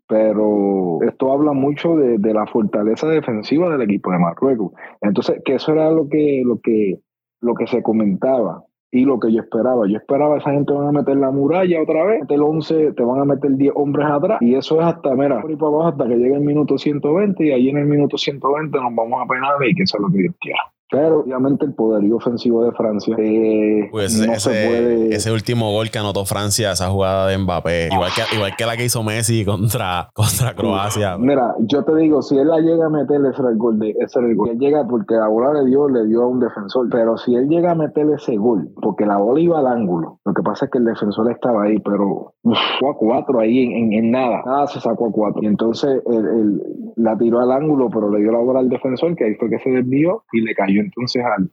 pero 0.10 0.98
esto 1.08 1.32
habla 1.32 1.54
mucho 1.54 1.96
de, 1.96 2.18
de, 2.18 2.34
la 2.34 2.48
fortaleza 2.48 3.08
defensiva 3.08 3.70
del 3.70 3.84
equipo 3.84 4.12
de 4.12 4.18
Marruecos. 4.18 4.72
Entonces, 5.02 5.40
que 5.46 5.54
eso 5.54 5.72
era 5.72 5.92
lo 5.92 6.10
que, 6.10 6.42
lo 6.44 6.60
que, 6.60 7.00
lo 7.42 7.54
que 7.54 7.68
se 7.68 7.84
comentaba 7.84 8.64
y 8.92 9.06
lo 9.06 9.20
que 9.20 9.32
yo 9.32 9.42
esperaba. 9.42 9.88
Yo 9.88 9.98
esperaba 9.98 10.40
esa 10.40 10.50
gente 10.50 10.74
van 10.74 10.88
a 10.88 10.92
meter 10.92 11.16
la 11.16 11.30
muralla 11.30 11.80
otra 11.80 12.06
vez, 12.06 12.24
el 12.28 12.42
11, 12.42 12.94
te 12.94 13.04
van 13.04 13.20
a 13.20 13.26
meter 13.26 13.52
10 13.52 13.74
hombres 13.76 14.08
atrás 14.10 14.42
y 14.42 14.56
eso 14.56 14.82
es 14.82 14.88
hasta, 14.88 15.14
mira, 15.14 15.42
por 15.42 15.52
ahí 15.52 15.56
para 15.56 15.68
abajo 15.68 15.88
hasta 15.90 16.08
que 16.08 16.16
llegue 16.16 16.34
el 16.34 16.42
minuto 16.42 16.80
120 16.80 17.46
y 17.46 17.52
ahí 17.52 17.70
en 17.70 17.78
el 17.78 17.86
minuto 17.86 18.18
120 18.18 18.80
nos 18.80 18.96
vamos 18.96 19.22
a 19.24 19.28
penar 19.28 19.54
y 19.64 19.76
que 19.76 19.84
eso 19.84 19.98
es 19.98 20.02
lo 20.02 20.10
que 20.10 20.18
Dios 20.18 20.36
quiera. 20.40 20.60
Pero 20.92 21.20
obviamente 21.20 21.66
el 21.66 21.74
poderío 21.74 22.16
ofensivo 22.16 22.64
de 22.64 22.72
Francia 22.72 23.16
eh, 23.20 23.88
pues 23.92 24.18
no 24.20 24.34
ese, 24.34 24.40
se 24.40 24.68
puede... 24.68 25.16
ese 25.16 25.32
último 25.32 25.72
gol 25.72 25.92
que 25.92 26.00
anotó 26.00 26.26
Francia, 26.26 26.72
esa 26.72 26.90
jugada 26.90 27.28
de 27.28 27.38
Mbappé, 27.38 27.90
igual 27.92 28.10
que, 28.16 28.36
igual 28.36 28.56
que 28.58 28.66
la 28.66 28.76
que 28.76 28.86
hizo 28.86 29.04
Messi 29.04 29.46
contra, 29.46 30.10
contra 30.14 30.56
Croacia. 30.56 31.18
Mira, 31.18 31.56
yo 31.60 31.84
te 31.84 31.96
digo, 31.96 32.22
si 32.22 32.38
él 32.38 32.48
la 32.48 32.60
llega 32.60 32.88
a 32.88 32.90
meter, 32.90 33.22
ese 33.26 33.42
era 33.42 33.52
el 33.52 33.58
gol. 33.58 33.78
De, 33.78 33.92
ese 34.00 34.20
era 34.20 34.28
el 34.30 34.36
gol. 34.36 34.50
Él 34.50 34.58
llega 34.58 34.88
porque 34.88 35.16
la 35.16 35.28
bola 35.28 35.62
le 35.62 35.70
dio, 35.70 35.88
le 35.88 36.06
dio 36.06 36.24
a 36.24 36.28
un 36.28 36.40
defensor. 36.40 36.88
Pero 36.90 37.18
si 37.18 37.36
él 37.36 37.48
llega 37.48 37.72
a 37.72 37.76
meter 37.76 38.08
ese 38.10 38.38
gol, 38.38 38.70
porque 38.82 39.06
la 39.06 39.18
bola 39.18 39.40
iba 39.40 39.60
al 39.60 39.68
ángulo, 39.68 40.20
lo 40.26 40.34
que 40.34 40.42
pasa 40.42 40.66
es 40.66 40.72
que 40.72 40.80
el 40.80 40.86
defensor 40.86 41.32
estaba 41.32 41.64
ahí, 41.64 41.78
pero 41.80 42.34
fue 42.80 42.90
a 42.90 42.94
cuatro 42.94 43.40
ahí 43.40 43.64
en, 43.64 43.94
en, 43.94 44.12
nada. 44.12 44.42
Nada 44.46 44.68
se 44.68 44.80
sacó 44.80 45.08
a 45.08 45.12
cuatro. 45.12 45.44
Y 45.44 45.46
entonces 45.46 46.02
él, 46.08 46.62
la 46.96 47.18
tiró 47.18 47.40
al 47.40 47.52
ángulo, 47.52 47.90
pero 47.90 48.10
le 48.10 48.20
dio 48.20 48.32
la 48.32 48.40
bola 48.40 48.60
al 48.60 48.70
defensor, 48.70 49.16
que 49.16 49.26
ahí 49.26 49.36
fue 49.36 49.50
que 49.50 49.60
se 49.60 49.70
desvió 49.70 50.24
y 50.32 50.42
le 50.42 50.56
cayó 50.56 50.79
entonces 50.80 51.24
al, 51.24 51.50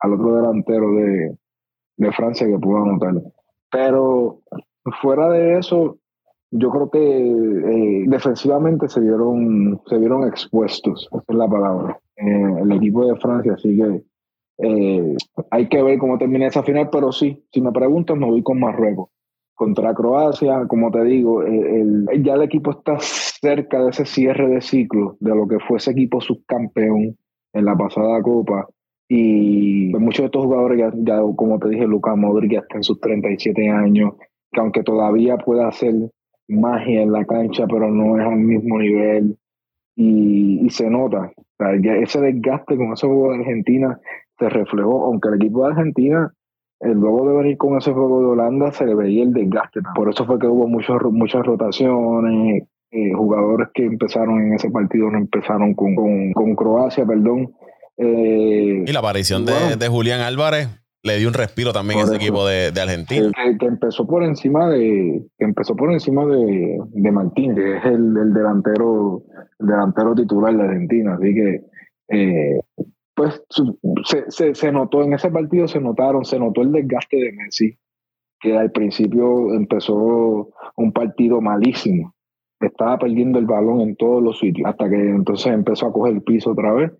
al, 0.00 0.12
otro 0.12 0.36
delantero 0.36 0.92
de, 0.92 1.36
de, 1.96 2.12
Francia 2.12 2.46
que 2.46 2.58
pudo 2.58 2.82
anotar. 2.82 3.14
Pero 3.70 4.40
fuera 5.00 5.28
de 5.30 5.58
eso, 5.58 5.98
yo 6.50 6.70
creo 6.70 6.90
que 6.90 7.00
eh, 7.00 8.04
defensivamente 8.06 8.88
se 8.88 9.00
vieron, 9.00 9.80
se 9.86 9.98
vieron 9.98 10.26
expuestos, 10.28 11.08
esa 11.10 11.24
es 11.26 11.36
la 11.36 11.48
palabra, 11.48 11.98
eh, 12.16 12.54
el 12.62 12.72
equipo 12.72 13.06
de 13.06 13.16
Francia, 13.16 13.54
así 13.54 13.76
que 13.76 14.04
eh, 14.58 15.16
hay 15.50 15.68
que 15.68 15.82
ver 15.82 15.98
cómo 15.98 16.16
termina 16.16 16.46
esa 16.46 16.62
final, 16.62 16.90
pero 16.90 17.10
sí, 17.10 17.44
si 17.52 17.60
me 17.60 17.72
preguntan, 17.72 18.20
me 18.20 18.26
voy 18.26 18.42
con 18.42 18.60
Marruecos. 18.60 19.10
Contra 19.56 19.94
Croacia, 19.94 20.66
como 20.66 20.90
te 20.90 21.04
digo, 21.04 21.42
el, 21.42 22.08
ya 22.24 22.34
el 22.34 22.42
equipo 22.42 22.72
está 22.72 22.96
cerca 22.98 23.84
de 23.84 23.90
ese 23.90 24.04
cierre 24.04 24.48
de 24.48 24.60
ciclo 24.60 25.16
de 25.20 25.34
lo 25.34 25.46
que 25.46 25.60
fue 25.60 25.76
ese 25.76 25.92
equipo 25.92 26.20
subcampeón 26.20 27.16
en 27.54 27.64
la 27.64 27.76
pasada 27.76 28.20
Copa. 28.20 28.68
Y 29.08 29.90
pues, 29.90 30.02
muchos 30.02 30.22
de 30.22 30.26
estos 30.26 30.44
jugadores, 30.44 30.92
ya, 31.04 31.20
como 31.36 31.58
te 31.58 31.68
dije, 31.68 31.86
Lucas 31.86 32.16
Modric 32.16 32.52
ya 32.52 32.58
está 32.60 32.76
en 32.76 32.82
sus 32.82 33.00
37 33.00 33.70
años, 33.70 34.14
que 34.52 34.60
aunque 34.60 34.82
todavía 34.82 35.36
puede 35.38 35.64
hacer 35.64 35.94
magia 36.48 37.02
en 37.02 37.12
la 37.12 37.24
cancha, 37.24 37.66
pero 37.66 37.90
no 37.90 38.18
es 38.18 38.26
al 38.26 38.38
mismo 38.38 38.78
nivel. 38.78 39.38
Y, 39.96 40.68
se 40.70 40.90
nota. 40.90 41.30
ese 42.02 42.20
desgaste 42.20 42.76
con 42.76 42.92
ese 42.92 43.06
juego 43.06 43.30
de 43.30 43.38
Argentina 43.38 44.00
se 44.38 44.48
reflejó, 44.48 45.04
aunque 45.04 45.28
el 45.28 45.34
equipo 45.36 45.60
de 45.60 45.72
Argentina, 45.72 46.32
luego 46.80 47.28
de 47.28 47.36
venir 47.36 47.56
con 47.56 47.76
ese 47.76 47.92
juego 47.92 48.20
de 48.20 48.26
Holanda, 48.26 48.72
se 48.72 48.86
le 48.86 48.94
veía 48.96 49.22
el 49.22 49.32
desgaste. 49.32 49.80
Por 49.94 50.08
eso 50.08 50.24
fue 50.24 50.38
que 50.40 50.48
hubo 50.48 50.66
muchos, 50.66 51.00
muchas 51.12 51.46
rotaciones, 51.46 52.64
eh, 52.96 53.12
jugadores 53.12 53.70
que 53.74 53.84
empezaron 53.84 54.40
en 54.40 54.54
ese 54.54 54.70
partido 54.70 55.10
no 55.10 55.18
empezaron 55.18 55.74
con, 55.74 55.96
con, 56.32 56.54
Croacia, 56.54 57.04
perdón. 57.04 57.52
Eh, 57.96 58.84
y 58.86 58.92
la 58.92 59.00
aparición 59.00 59.44
de, 59.44 59.88
Julián 59.88 60.20
Álvarez 60.20 60.68
le 61.02 61.18
dio 61.18 61.26
un 61.26 61.34
respiro 61.34 61.72
también 61.72 61.98
a 61.98 62.02
ese 62.04 62.14
equipo 62.14 62.46
de, 62.46 62.68
Argentina. 62.80 63.32
Que, 63.58 63.66
empezó 63.66 64.06
por 64.06 64.22
encima 64.22 64.68
de, 64.68 65.26
que 65.36 65.44
empezó 65.44 65.74
por 65.74 65.92
encima 65.92 66.24
de, 66.24 66.78
de 66.86 67.10
Martín, 67.10 67.56
que 67.56 67.78
es 67.78 67.84
el, 67.84 68.14
delantero, 68.32 69.24
delantero 69.58 70.14
titular 70.14 70.56
de 70.56 70.62
Argentina. 70.62 71.14
Así 71.14 71.34
que 71.34 71.64
eh, 72.10 72.60
pues 73.12 73.42
se, 74.04 74.24
se, 74.28 74.54
se, 74.54 74.70
notó 74.70 75.02
en 75.02 75.14
ese 75.14 75.32
partido, 75.32 75.66
se 75.66 75.80
notaron, 75.80 76.24
se 76.24 76.38
notó 76.38 76.62
el 76.62 76.70
desgaste 76.70 77.16
de 77.16 77.32
Messi, 77.32 77.76
que 78.38 78.56
al 78.56 78.70
principio 78.70 79.52
empezó 79.52 80.50
un 80.76 80.92
partido 80.92 81.40
malísimo 81.40 82.13
estaba 82.66 82.98
perdiendo 82.98 83.38
el 83.38 83.46
balón 83.46 83.80
en 83.80 83.96
todos 83.96 84.22
los 84.22 84.38
sitios, 84.38 84.68
hasta 84.68 84.88
que 84.88 84.96
entonces 84.96 85.52
empezó 85.52 85.86
a 85.86 85.92
coger 85.92 86.14
el 86.14 86.22
piso 86.22 86.52
otra 86.52 86.72
vez 86.72 86.92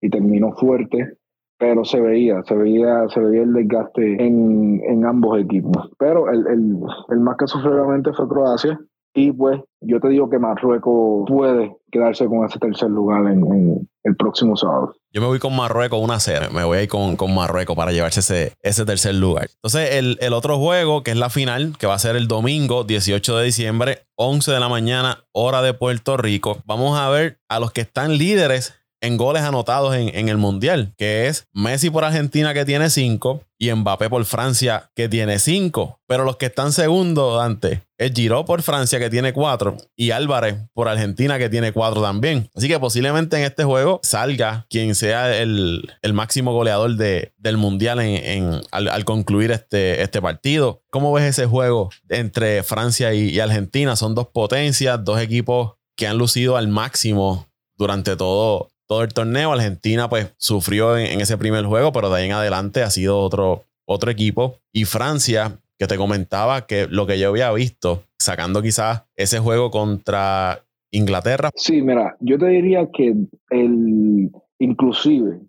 y 0.00 0.10
terminó 0.10 0.52
fuerte, 0.52 1.14
pero 1.58 1.84
se 1.84 2.00
veía, 2.00 2.42
se 2.42 2.56
veía, 2.56 3.08
se 3.08 3.20
veía 3.20 3.42
el 3.42 3.52
desgaste 3.52 4.24
en, 4.24 4.80
en 4.84 5.04
ambos 5.04 5.40
equipos. 5.40 5.90
Pero 5.98 6.30
el, 6.30 6.46
el, 6.48 6.78
el 7.10 7.20
más 7.20 7.36
que 7.36 7.46
sufrió 7.46 7.72
realmente 7.72 8.12
fue 8.12 8.28
Croacia, 8.28 8.78
y 9.14 9.32
pues 9.32 9.60
yo 9.80 10.00
te 10.00 10.08
digo 10.08 10.30
que 10.30 10.38
Marruecos 10.38 11.24
puede 11.28 11.76
quedarse 11.90 12.26
con 12.26 12.44
ese 12.46 12.58
tercer 12.58 12.90
lugar 12.90 13.26
en, 13.26 13.88
el 14.04 14.16
próximo 14.16 14.56
sábado. 14.56 14.94
Yo 15.14 15.20
me 15.20 15.26
voy 15.26 15.38
con 15.38 15.54
Marruecos 15.54 16.00
una 16.00 16.18
serie. 16.20 16.48
Me 16.48 16.64
voy 16.64 16.78
a 16.78 16.82
ir 16.82 16.88
con, 16.88 17.16
con 17.16 17.34
Marruecos 17.34 17.76
para 17.76 17.92
llevarse 17.92 18.20
ese, 18.20 18.54
ese 18.62 18.86
tercer 18.86 19.14
lugar. 19.14 19.50
Entonces, 19.56 19.96
el, 19.96 20.16
el, 20.22 20.32
otro 20.32 20.58
juego, 20.58 21.02
que 21.02 21.10
es 21.10 21.18
la 21.18 21.28
final, 21.28 21.76
que 21.78 21.86
va 21.86 21.92
a 21.92 21.98
ser 21.98 22.16
el 22.16 22.28
domingo 22.28 22.84
18 22.84 23.36
de 23.36 23.44
diciembre, 23.44 24.06
11 24.14 24.52
de 24.52 24.60
la 24.60 24.70
mañana, 24.70 25.26
hora 25.32 25.60
de 25.60 25.74
Puerto 25.74 26.16
Rico. 26.16 26.62
Vamos 26.64 26.98
a 26.98 27.10
ver 27.10 27.40
a 27.50 27.60
los 27.60 27.72
que 27.72 27.82
están 27.82 28.16
líderes 28.16 28.81
en 29.02 29.16
goles 29.16 29.42
anotados 29.42 29.94
en, 29.96 30.28
el 30.28 30.38
Mundial, 30.38 30.94
que 30.96 31.26
es 31.26 31.46
Messi 31.52 31.90
por 31.90 32.04
Argentina 32.04 32.54
que 32.54 32.64
tiene 32.64 32.88
5 32.88 33.42
y 33.58 33.72
Mbappé 33.72 34.08
por 34.08 34.24
Francia 34.24 34.90
que 34.94 35.08
tiene 35.08 35.38
5. 35.38 36.00
Pero 36.06 36.24
los 36.24 36.36
que 36.36 36.46
están 36.46 36.72
segundo, 36.72 37.36
Dante, 37.36 37.82
es 37.98 38.12
Giroud 38.12 38.46
por 38.46 38.62
Francia 38.62 39.00
que 39.00 39.10
tiene 39.10 39.32
4 39.32 39.76
y 39.96 40.12
Álvarez 40.12 40.56
por 40.72 40.88
Argentina 40.88 41.38
que 41.38 41.50
tiene 41.50 41.72
4 41.72 42.00
también. 42.00 42.48
Así 42.54 42.68
que 42.68 42.78
posiblemente 42.78 43.36
en 43.36 43.42
este 43.42 43.64
juego 43.64 44.00
salga 44.04 44.66
quien 44.70 44.94
sea 44.94 45.36
el, 45.36 45.84
máximo 46.14 46.52
goleador 46.52 46.94
de, 46.96 47.32
del 47.38 47.56
Mundial 47.56 47.98
en, 48.00 48.60
al, 48.70 49.04
concluir 49.04 49.50
este, 49.50 50.02
este 50.02 50.22
partido. 50.22 50.82
¿Cómo 50.90 51.12
ves 51.12 51.24
ese 51.24 51.46
juego 51.46 51.90
entre 52.08 52.62
Francia 52.62 53.12
y 53.12 53.38
Argentina? 53.40 53.96
Son 53.96 54.14
dos 54.14 54.28
potencias, 54.28 55.04
dos 55.04 55.20
equipos 55.20 55.74
que 55.96 56.06
han 56.06 56.18
lucido 56.18 56.56
al 56.56 56.68
máximo 56.68 57.48
durante 57.76 58.16
todo, 58.16 58.68
todo 58.86 59.02
el 59.02 59.12
torneo. 59.12 59.52
Argentina 59.52 60.08
pues 60.08 60.34
sufrió 60.36 60.96
en, 60.96 61.20
ese 61.20 61.38
primer 61.38 61.64
juego, 61.64 61.92
pero 61.92 62.10
de 62.10 62.20
ahí 62.20 62.26
en 62.26 62.32
adelante 62.32 62.82
ha 62.82 62.90
sido 62.90 63.18
otro, 63.18 63.64
otro 63.86 64.10
equipo. 64.10 64.56
Y 64.72 64.84
Francia, 64.84 65.58
que 65.78 65.86
te 65.86 65.96
comentaba 65.96 66.66
que 66.66 66.86
lo 66.88 67.06
que 67.06 67.18
yo 67.18 67.28
había 67.28 67.52
visto, 67.52 68.02
sacando 68.18 68.62
quizás 68.62 69.04
ese 69.16 69.38
juego 69.38 69.70
contra 69.70 70.60
Inglaterra. 70.90 71.50
Sí, 71.54 71.82
mira, 71.82 72.16
yo 72.20 72.38
te 72.38 72.46
diría 72.46 72.88
que 72.92 73.14
el, 73.50 74.30
inclusive 74.58 75.40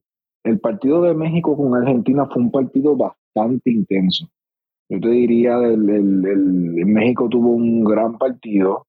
el 0.44 0.60
partido 0.60 1.02
de 1.02 1.14
México 1.14 1.56
con 1.56 1.76
Argentina 1.76 2.28
fue 2.32 2.42
un 2.42 2.52
partido 2.52 2.96
bastante 2.96 3.72
intenso. 3.72 4.30
Yo 4.90 5.00
te 5.00 5.10
diría, 5.10 5.58
el, 5.58 5.84
México 6.86 7.28
tuvo 7.30 7.52
un 7.52 7.84
gran 7.84 8.18
partido. 8.18 8.86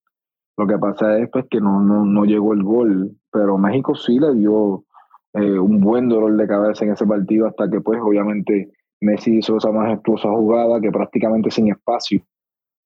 Lo 0.57 0.67
que 0.67 0.77
pasa 0.77 1.17
es 1.19 1.29
pues, 1.29 1.45
que 1.49 1.59
no, 1.59 1.81
no, 1.81 2.05
no 2.05 2.25
llegó 2.25 2.53
el 2.53 2.63
gol 2.63 3.17
pero 3.35 3.57
México 3.57 3.93
sí 3.95 4.17
le 4.17 4.33
dio 4.33 4.85
eh, 5.33 5.59
un 5.59 5.81
buen 5.81 6.07
dolor 6.07 6.37
de 6.37 6.47
cabeza 6.47 6.85
en 6.85 6.93
ese 6.93 7.05
partido 7.05 7.47
hasta 7.47 7.69
que 7.69 7.81
pues 7.81 7.99
obviamente 8.01 8.71
Messi 9.01 9.39
hizo 9.39 9.57
esa 9.57 9.73
majestuosa 9.73 10.29
jugada 10.29 10.79
que 10.79 10.89
prácticamente 10.89 11.51
sin 11.51 11.69
espacio 11.69 12.21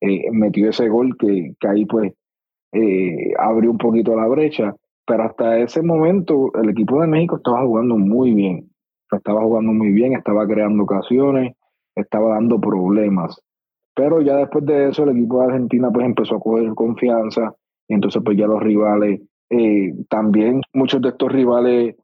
eh, 0.01 0.31
metió 0.31 0.67
ese 0.67 0.89
gol 0.89 1.15
que, 1.19 1.53
ahí 1.67 1.85
pues 1.85 2.13
eh, 2.71 3.31
abrió 3.37 3.69
un 3.69 3.77
poquito 3.77 4.15
la 4.15 4.25
brecha, 4.25 4.75
pero 5.05 5.23
hasta 5.25 5.59
ese 5.59 5.83
momento 5.83 6.49
el 6.55 6.71
equipo 6.71 6.99
de 6.99 7.07
México 7.07 7.37
estaba 7.37 7.63
jugando 7.63 7.95
muy 7.95 8.33
bien, 8.33 8.71
estaba 9.11 9.41
jugando 9.41 9.71
muy 9.71 9.91
bien, 9.91 10.13
estaba 10.13 10.47
creando 10.47 10.81
ocasiones, 10.81 11.55
estaba 11.93 12.33
dando 12.33 12.59
problemas, 12.59 13.39
pero 13.93 14.21
ya 14.21 14.37
después 14.37 14.65
de 14.65 14.89
eso 14.89 15.03
el 15.03 15.15
equipo 15.15 15.41
de 15.41 15.45
Argentina 15.45 15.91
pues 15.91 16.07
empezó 16.07 16.37
a 16.37 16.39
coger 16.39 16.73
confianza 16.73 17.53
y 17.87 17.93
entonces 17.93 18.19
pues 18.25 18.35
ya 18.35 18.47
los 18.47 18.63
rivales 18.63 19.21
eh, 19.49 19.93
también 20.09 20.61
muchos 20.73 21.01
de 21.01 21.09
estos 21.09 21.31
rivales 21.31 21.95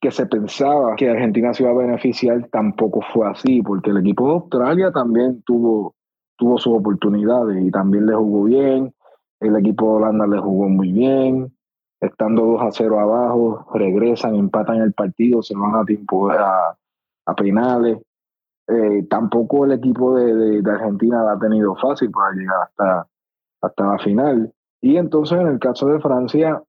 que 0.00 0.10
se 0.10 0.26
pensaba 0.26 0.94
que 0.96 1.10
Argentina 1.10 1.52
se 1.54 1.62
iba 1.62 1.72
a 1.72 1.76
beneficiar 1.76 2.48
tampoco 2.50 3.00
fue 3.12 3.28
así, 3.28 3.62
porque 3.62 3.90
el 3.90 3.98
equipo 3.98 4.26
de 4.26 4.34
Australia 4.34 4.92
también 4.92 5.42
tuvo, 5.42 5.94
tuvo 6.36 6.58
sus 6.58 6.74
oportunidades 6.74 7.64
y 7.64 7.70
también 7.70 8.06
le 8.06 8.14
jugó 8.14 8.44
bien. 8.44 8.92
El 9.40 9.56
equipo 9.56 9.86
de 9.86 9.92
Holanda 9.96 10.26
le 10.26 10.38
jugó 10.38 10.68
muy 10.68 10.92
bien. 10.92 11.52
Estando 12.00 12.44
2 12.44 12.62
a 12.62 12.70
0 12.72 13.00
abajo, 13.00 13.66
regresan, 13.74 14.34
empatan 14.34 14.82
el 14.82 14.92
partido, 14.92 15.42
se 15.42 15.56
van 15.56 15.74
a 15.74 15.84
tiempo 15.84 16.30
a, 16.30 16.76
a 17.26 17.34
penales. 17.34 17.98
Eh, 18.68 19.06
tampoco 19.08 19.64
el 19.64 19.72
equipo 19.72 20.14
de, 20.16 20.60
de, 20.60 20.70
Argentina 20.70 21.30
ha 21.30 21.38
tenido 21.38 21.74
fácil 21.76 22.10
para 22.10 22.32
llegar 22.34 22.62
hasta, 22.64 23.06
hasta 23.62 23.86
la 23.86 23.98
final. 23.98 24.52
Y 24.80 24.96
entonces 24.96 25.38
en 25.38 25.46
el 25.46 25.58
caso 25.58 25.86
de 25.88 26.00
Francia, 26.00 26.62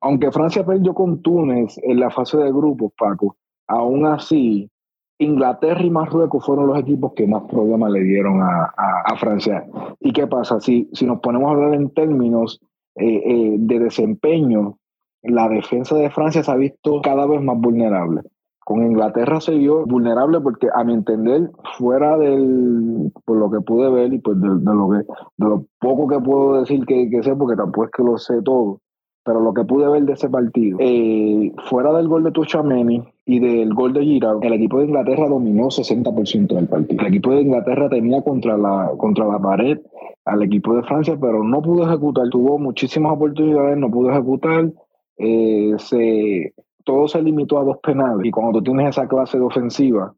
aunque 0.00 0.30
Francia 0.30 0.64
perdió 0.64 0.94
con 0.94 1.22
Túnez 1.22 1.78
en 1.82 2.00
la 2.00 2.10
fase 2.10 2.36
de 2.38 2.50
grupos, 2.50 2.92
Paco, 2.96 3.36
aún 3.66 4.06
así 4.06 4.70
Inglaterra 5.18 5.82
y 5.82 5.90
Marruecos 5.90 6.44
fueron 6.44 6.68
los 6.68 6.78
equipos 6.78 7.12
que 7.14 7.26
más 7.26 7.42
problemas 7.44 7.90
le 7.90 8.02
dieron 8.02 8.40
a, 8.40 8.72
a, 8.76 9.16
Francia. 9.16 9.66
¿Y 10.00 10.12
qué 10.12 10.28
pasa? 10.28 10.60
Si, 10.60 10.88
si 10.92 11.06
nos 11.06 11.20
ponemos 11.20 11.48
a 11.48 11.54
hablar 11.54 11.74
en 11.74 11.90
términos 11.90 12.60
eh, 12.94 13.22
eh, 13.24 13.56
de 13.58 13.78
desempeño, 13.80 14.78
la 15.22 15.48
defensa 15.48 15.96
de 15.96 16.10
Francia 16.10 16.44
se 16.44 16.50
ha 16.52 16.56
visto 16.56 17.00
cada 17.02 17.26
vez 17.26 17.42
más 17.42 17.58
vulnerable. 17.58 18.22
Con 18.64 18.84
Inglaterra 18.84 19.40
se 19.40 19.54
vio 19.54 19.86
vulnerable 19.86 20.40
porque, 20.40 20.68
a 20.72 20.84
mi 20.84 20.92
entender, 20.92 21.50
fuera 21.78 22.16
del, 22.16 23.10
por 23.24 23.38
lo 23.38 23.50
que 23.50 23.60
pude 23.60 23.90
ver 23.90 24.12
y 24.12 24.18
pues 24.18 24.40
de, 24.40 24.48
lo, 24.48 24.90
que, 24.90 24.98
de 24.98 25.48
lo 25.48 25.64
poco 25.80 26.06
que 26.06 26.20
puedo 26.20 26.60
decir 26.60 26.84
que, 26.86 27.10
que 27.10 27.22
sé, 27.22 27.34
porque 27.34 27.56
tampoco 27.56 27.86
es 27.86 27.90
que 27.90 28.04
lo 28.04 28.18
sé 28.18 28.40
todo, 28.42 28.80
pero 29.28 29.40
lo 29.40 29.52
que 29.52 29.62
pude 29.62 29.86
ver 29.86 30.04
de 30.04 30.14
ese 30.14 30.30
partido, 30.30 30.78
eh, 30.80 31.52
fuera 31.68 31.92
del 31.92 32.08
gol 32.08 32.24
de 32.24 32.30
Tuchameni 32.30 33.04
y 33.26 33.40
del 33.40 33.74
gol 33.74 33.92
de 33.92 34.02
Giroud, 34.02 34.42
el 34.42 34.54
equipo 34.54 34.78
de 34.78 34.86
Inglaterra 34.86 35.28
dominó 35.28 35.66
60% 35.66 36.54
del 36.54 36.66
partido. 36.66 36.98
El 37.02 37.08
equipo 37.08 37.32
de 37.32 37.42
Inglaterra 37.42 37.90
tenía 37.90 38.22
contra 38.22 38.56
la, 38.56 38.90
contra 38.96 39.26
la 39.26 39.38
pared 39.38 39.80
al 40.24 40.42
equipo 40.44 40.74
de 40.74 40.82
Francia, 40.82 41.18
pero 41.20 41.44
no 41.44 41.60
pudo 41.60 41.86
ejecutar. 41.86 42.30
Tuvo 42.30 42.58
muchísimas 42.58 43.12
oportunidades, 43.12 43.76
no 43.76 43.90
pudo 43.90 44.12
ejecutar. 44.12 44.72
Eh, 45.18 45.74
se, 45.76 46.54
todo 46.82 47.06
se 47.06 47.20
limitó 47.20 47.58
a 47.58 47.64
dos 47.64 47.76
penales. 47.82 48.24
Y 48.24 48.30
cuando 48.30 48.62
tú 48.62 48.64
tienes 48.64 48.96
esa 48.96 49.06
clase 49.08 49.36
de 49.36 49.44
ofensiva, 49.44 50.14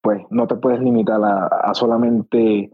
pues 0.00 0.22
no 0.30 0.46
te 0.46 0.54
puedes 0.54 0.78
limitar 0.78 1.20
a 1.24 1.74
solamente 1.74 2.70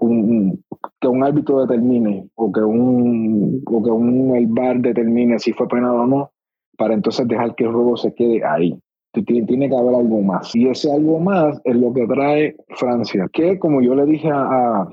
un, 0.00 0.64
que 1.00 1.08
un 1.08 1.24
árbitro 1.24 1.60
determine 1.66 2.28
o 2.34 2.52
que 2.52 2.60
un, 2.60 3.62
o 3.66 3.82
que 3.82 3.90
un 3.90 4.36
el 4.36 4.46
bar 4.46 4.80
determine 4.80 5.38
si 5.38 5.52
fue 5.52 5.68
penal 5.68 5.96
o 5.96 6.06
no, 6.06 6.30
para 6.76 6.94
entonces 6.94 7.28
dejar 7.28 7.54
que 7.54 7.64
el 7.64 7.72
juego 7.72 7.96
se 7.96 8.14
quede 8.14 8.44
ahí. 8.44 8.78
Tiene, 9.12 9.46
tiene 9.46 9.68
que 9.68 9.76
haber 9.76 9.94
algo 9.94 10.20
más. 10.22 10.54
Y 10.54 10.68
ese 10.68 10.92
algo 10.92 11.18
más 11.18 11.60
es 11.64 11.76
lo 11.76 11.92
que 11.92 12.06
trae 12.06 12.56
Francia, 12.76 13.28
que 13.32 13.58
como 13.58 13.82
yo 13.82 13.94
le 13.94 14.06
dije 14.06 14.30
a, 14.30 14.88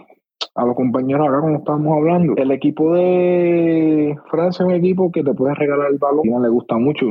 a, 0.56 0.66
los 0.66 0.76
compañeros 0.76 1.28
acá 1.28 1.40
cuando 1.40 1.60
estábamos 1.60 1.98
hablando, 1.98 2.34
el 2.36 2.52
equipo 2.52 2.94
de 2.94 4.18
Francia 4.30 4.66
es 4.66 4.70
un 4.70 4.76
equipo 4.76 5.12
que 5.12 5.24
te 5.24 5.34
puede 5.34 5.54
regalar 5.54 5.92
el 5.92 6.00
balón. 6.00 6.34
A 6.34 6.40
le 6.40 6.50
gusta 6.50 6.78
mucho 6.78 7.06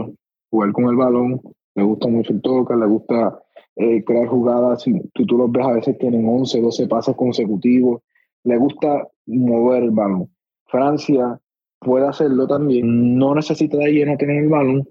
jugar 0.50 0.72
con 0.72 0.84
el 0.86 0.96
balón, 0.96 1.40
le 1.74 1.82
gusta 1.82 2.08
mucho 2.08 2.32
el 2.32 2.42
toque, 2.42 2.74
le 2.74 2.86
gusta 2.86 3.38
eh, 3.76 4.02
crear 4.04 4.26
jugadas. 4.26 4.84
Tú, 5.12 5.36
los 5.36 5.52
ves, 5.52 5.66
a 5.66 5.72
veces 5.72 5.98
tienen 5.98 6.26
11, 6.28 6.60
12 6.60 6.86
pasos 6.88 7.14
consecutivos. 7.16 8.02
Le 8.44 8.56
gusta 8.56 9.06
mover 9.26 9.84
el 9.84 9.90
balón. 9.90 10.30
Francia 10.66 11.38
puede 11.78 12.06
hacerlo 12.06 12.46
también. 12.46 13.18
No 13.18 13.34
necesita 13.34 13.76
de 13.76 13.92
lleno 13.92 14.16
tener 14.16 14.42
el 14.42 14.48
balón 14.48 14.88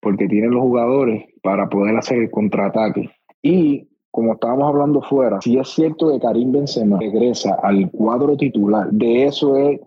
porque 0.00 0.28
tiene 0.28 0.48
los 0.48 0.62
jugadores 0.62 1.24
para 1.42 1.68
poder 1.68 1.96
hacer 1.96 2.18
el 2.18 2.30
contraataque. 2.30 3.10
Y 3.42 3.88
como 4.10 4.34
estábamos 4.34 4.68
hablando 4.68 5.02
fuera, 5.02 5.40
si 5.40 5.58
es 5.58 5.68
cierto 5.68 6.10
que 6.12 6.20
Karim 6.20 6.52
Benzema 6.52 6.98
regresa 6.98 7.58
al 7.62 7.90
cuadro 7.90 8.36
titular, 8.36 8.88
de 8.90 9.24
eso 9.26 9.56
es 9.56 9.80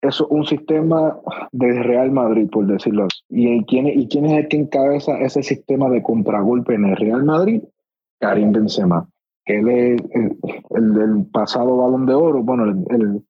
eso 0.00 0.26
un 0.28 0.44
sistema 0.44 1.18
de 1.52 1.82
Real 1.82 2.10
Madrid, 2.10 2.48
por 2.50 2.66
decirlo 2.66 3.04
así. 3.04 3.20
¿Y 3.30 3.64
quién, 3.64 3.86
¿Y 3.86 4.06
quién 4.08 4.26
es 4.26 4.32
el 4.32 4.48
que 4.48 4.58
encabeza 4.58 5.18
ese 5.18 5.42
sistema 5.42 5.88
de 5.88 6.02
contragolpe 6.02 6.74
en 6.74 6.84
el 6.84 6.96
Real 6.96 7.24
Madrid? 7.24 7.62
Karim 8.24 8.52
Benzema, 8.52 9.06
él 9.44 9.68
es 9.68 10.02
el, 10.14 10.94
del 10.94 11.26
pasado 11.30 11.76
balón 11.76 12.06
de 12.06 12.14
oro, 12.14 12.42
bueno, 12.42 12.64
el, 12.64 13.22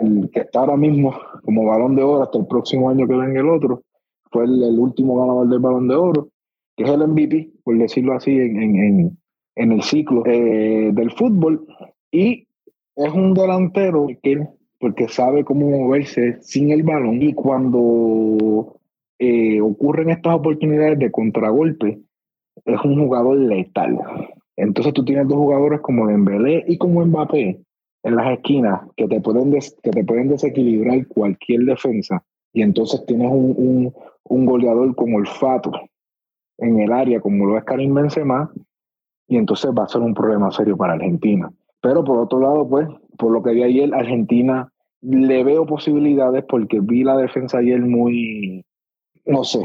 el, 0.00 0.30
que 0.30 0.40
está 0.40 0.60
ahora 0.60 0.78
mismo 0.78 1.14
como 1.44 1.66
balón 1.66 1.94
de 1.94 2.02
oro 2.02 2.22
hasta 2.22 2.38
el 2.38 2.46
próximo 2.46 2.88
año 2.88 3.06
que 3.06 3.16
venga 3.16 3.38
el 3.38 3.50
otro, 3.50 3.82
fue 4.30 4.44
el, 4.44 4.78
último 4.78 5.20
ganador 5.20 5.46
del 5.46 5.58
balón 5.58 5.88
de 5.88 5.94
oro, 5.94 6.28
que 6.74 6.84
es 6.84 6.90
el 6.90 7.06
MVP, 7.06 7.50
por 7.62 7.76
decirlo 7.76 8.14
así, 8.14 8.30
en, 8.30 8.56
en, 8.76 9.18
en 9.56 9.72
el 9.72 9.82
ciclo 9.82 10.24
eh, 10.24 10.90
del 10.90 11.10
fútbol, 11.10 11.66
y 12.10 12.48
es 12.96 13.12
un 13.12 13.34
delantero 13.34 14.06
que, 14.22 14.48
porque 14.78 15.06
sabe 15.08 15.44
cómo 15.44 15.68
moverse 15.68 16.38
sin 16.40 16.70
el 16.70 16.82
balón, 16.82 17.20
y 17.20 17.34
cuando 17.34 18.80
eh, 19.18 19.60
ocurren 19.60 20.08
estas 20.08 20.34
oportunidades 20.34 20.98
de 20.98 21.10
contragolpe, 21.10 22.00
es 22.64 22.80
un 22.84 22.98
jugador 23.04 23.36
letal. 23.36 23.98
Entonces 24.56 24.92
tú 24.92 25.04
tienes 25.04 25.28
dos 25.28 25.38
jugadores 25.38 25.80
como 25.80 26.06
Dembélé 26.06 26.64
y 26.66 26.76
como 26.78 27.04
Mbappé 27.04 27.60
en 28.02 28.16
las 28.16 28.32
esquinas 28.32 28.82
que 28.96 29.06
te 29.06 29.20
pueden, 29.20 29.50
que 29.50 29.90
te 29.90 30.04
pueden 30.04 30.28
desequilibrar 30.28 31.06
cualquier 31.08 31.62
defensa. 31.62 32.22
Y 32.52 32.62
entonces 32.62 33.04
tienes 33.06 33.30
un, 33.30 33.54
un, 33.56 33.94
un 34.24 34.46
goleador 34.46 34.94
como 34.94 35.18
olfato 35.18 35.72
en 36.58 36.80
el 36.80 36.92
área, 36.92 37.20
como 37.20 37.46
lo 37.46 37.56
es 37.56 37.64
Karim 37.64 37.94
Benzema, 37.94 38.52
y 39.26 39.36
entonces 39.36 39.70
va 39.70 39.84
a 39.84 39.88
ser 39.88 40.02
un 40.02 40.14
problema 40.14 40.50
serio 40.50 40.76
para 40.76 40.94
Argentina. 40.94 41.50
Pero 41.80 42.04
por 42.04 42.18
otro 42.18 42.40
lado, 42.40 42.68
pues, 42.68 42.88
por 43.16 43.32
lo 43.32 43.42
que 43.42 43.52
vi 43.52 43.62
ayer, 43.62 43.94
Argentina 43.94 44.70
le 45.00 45.44
veo 45.44 45.64
posibilidades 45.66 46.44
porque 46.46 46.80
vi 46.80 47.04
la 47.04 47.16
defensa 47.16 47.58
ayer 47.58 47.80
muy, 47.80 48.64
no 49.24 49.44
sé, 49.44 49.60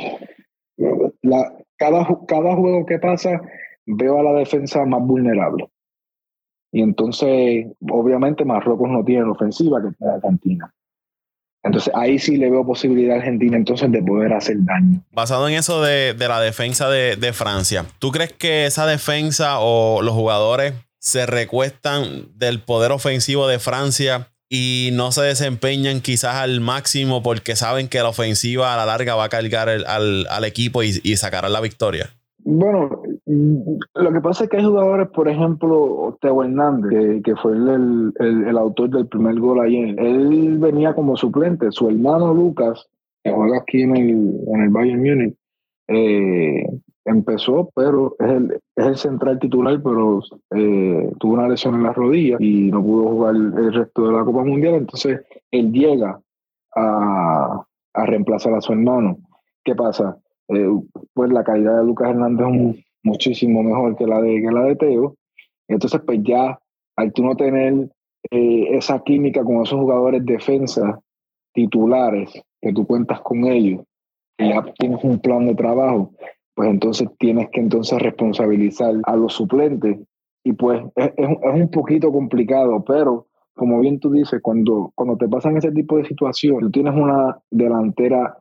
la, 1.21 1.51
cada, 1.77 2.07
cada 2.27 2.55
juego 2.55 2.85
que 2.85 2.99
pasa 2.99 3.41
veo 3.85 4.19
a 4.19 4.23
la 4.23 4.33
defensa 4.33 4.85
más 4.85 5.01
vulnerable. 5.01 5.69
Y 6.71 6.81
entonces, 6.81 7.67
obviamente, 7.89 8.43
Marruecos 8.43 8.89
no 8.89 9.03
tiene 9.03 9.23
la 9.23 9.31
ofensiva 9.31 9.81
que 9.81 9.95
tiene 9.95 10.13
Argentina. 10.13 10.73
Entonces 11.63 11.91
ahí 11.95 12.19
sí 12.19 12.38
le 12.38 12.51
veo 12.51 12.63
posibilidad 12.63 13.15
a 13.15 13.19
Argentina 13.19 13.57
entonces 13.57 13.91
de 13.91 14.03
poder 14.03 14.33
hacer 14.33 14.57
daño. 14.59 15.01
Basado 15.11 15.47
en 15.47 15.55
eso 15.55 15.81
de, 15.81 16.13
de 16.13 16.27
la 16.27 16.39
defensa 16.39 16.89
de, 16.89 17.15
de, 17.15 17.33
Francia, 17.33 17.85
¿tú 17.97 18.11
crees 18.11 18.33
que 18.33 18.67
esa 18.67 18.85
defensa 18.85 19.59
o 19.59 20.03
los 20.03 20.13
jugadores 20.13 20.75
se 20.99 21.25
recuestan 21.25 22.27
del 22.35 22.61
poder 22.61 22.91
ofensivo 22.91 23.47
de 23.47 23.57
Francia 23.57 24.27
y 24.49 24.89
no 24.93 25.12
se 25.12 25.21
desempeñan 25.21 26.01
quizás 26.01 26.36
al 26.36 26.62
máximo 26.62 27.23
porque 27.23 27.55
saben 27.55 27.88
que 27.88 27.99
la 27.99 28.10
ofensiva 28.10 28.73
a 28.73 28.77
la 28.77 28.86
larga 28.86 29.15
va 29.15 29.25
a 29.25 29.29
cargar 29.29 29.69
al, 29.69 30.27
al, 30.27 30.45
equipo 30.45 30.84
y, 30.84 30.99
y 31.03 31.15
sacará 31.17 31.49
la 31.49 31.62
victoria? 31.62 32.10
Bueno, 32.47 33.01
lo 33.25 34.13
que 34.13 34.21
pasa 34.21 34.43
es 34.43 34.49
que 34.51 34.58
hay 34.58 34.63
jugadores, 34.63 35.08
por 35.10 35.27
ejemplo, 35.27 36.15
Teo 36.21 36.43
Hernández, 36.43 37.23
que, 37.23 37.36
fue 37.36 37.53
el, 37.53 38.13
el, 38.19 38.47
el, 38.47 38.58
autor 38.58 38.91
del 38.91 39.08
primer 39.08 39.39
gol 39.39 39.62
ayer, 39.62 39.99
él 39.99 40.60
venía 40.60 40.93
como 40.93 41.17
suplente. 41.17 41.71
Su 41.71 41.89
hermano 41.89 42.36
Lucas, 42.36 42.88
que 43.23 43.31
juega 43.31 43.58
aquí 43.58 43.81
en 43.81 43.97
el, 43.97 44.36
en 44.53 44.62
el 44.62 44.69
Bayern 44.69 45.01
Múnich, 45.01 45.36
eh, 45.88 46.67
empezó, 47.05 47.69
pero 47.75 48.15
es 48.19 48.29
el, 48.29 48.61
es 48.75 48.85
el 48.85 48.97
central 48.97 49.39
titular, 49.39 49.81
pero 49.81 50.21
eh, 50.55 51.11
tuvo 51.19 51.33
una 51.33 51.47
lesión 51.47 51.75
en 51.75 51.83
la 51.83 51.93
rodilla 51.93 52.37
y 52.39 52.71
no 52.71 52.83
pudo 52.83 53.09
jugar 53.09 53.35
el 53.35 53.73
resto 53.73 54.07
de 54.07 54.13
la 54.13 54.25
Copa 54.25 54.43
Mundial. 54.43 54.73
Entonces, 54.75 55.21
él 55.51 55.71
llega 55.71 56.19
a, 56.75 57.63
a 57.93 58.05
reemplazar 58.05 58.53
a 58.55 58.61
su 58.61 58.73
hermano. 58.73 59.17
¿Qué 59.63 59.75
pasa? 59.75 60.17
Eh, 60.49 60.69
pues 61.13 61.31
la 61.31 61.43
calidad 61.43 61.79
de 61.79 61.85
Lucas 61.85 62.09
Hernández 62.09 62.47
es 62.47 62.85
muchísimo 63.03 63.63
mejor 63.63 63.95
que 63.95 64.05
la 64.05 64.21
de, 64.21 64.41
que 64.41 64.51
la 64.51 64.63
de 64.63 64.75
Teo. 64.75 65.15
Entonces, 65.67 66.01
pues 66.05 66.19
ya, 66.23 66.59
al 66.95 67.13
tú 67.13 67.23
no 67.23 67.35
tener 67.35 67.89
eh, 68.31 68.67
esa 68.71 69.03
química 69.03 69.43
con 69.43 69.61
esos 69.61 69.79
jugadores 69.79 70.25
defensa 70.25 70.99
titulares, 71.53 72.31
que 72.61 72.73
tú 72.73 72.85
cuentas 72.85 73.21
con 73.21 73.45
ellos, 73.45 73.81
que 74.37 74.49
ya 74.49 74.63
tienes 74.77 75.03
un 75.03 75.19
plan 75.19 75.45
de 75.47 75.55
trabajo, 75.55 76.11
pues 76.55 76.69
entonces 76.69 77.09
tienes 77.19 77.49
que 77.51 77.59
entonces 77.59 78.01
responsabilizar 78.01 78.95
a 79.03 79.15
los 79.15 79.33
suplentes. 79.33 79.99
Y 80.43 80.53
pues 80.53 80.81
es, 80.95 81.11
un 81.17 81.69
poquito 81.69 82.11
complicado, 82.11 82.83
pero 82.85 83.27
como 83.55 83.79
bien 83.79 83.99
tú 83.99 84.11
dices, 84.11 84.41
cuando, 84.41 84.91
cuando 84.95 85.17
te 85.17 85.27
pasan 85.27 85.57
ese 85.57 85.71
tipo 85.71 85.97
de 85.97 86.05
situaciones, 86.05 86.61
tú 86.61 86.71
tienes 86.71 86.93
una 86.93 87.39
delantera 87.49 88.37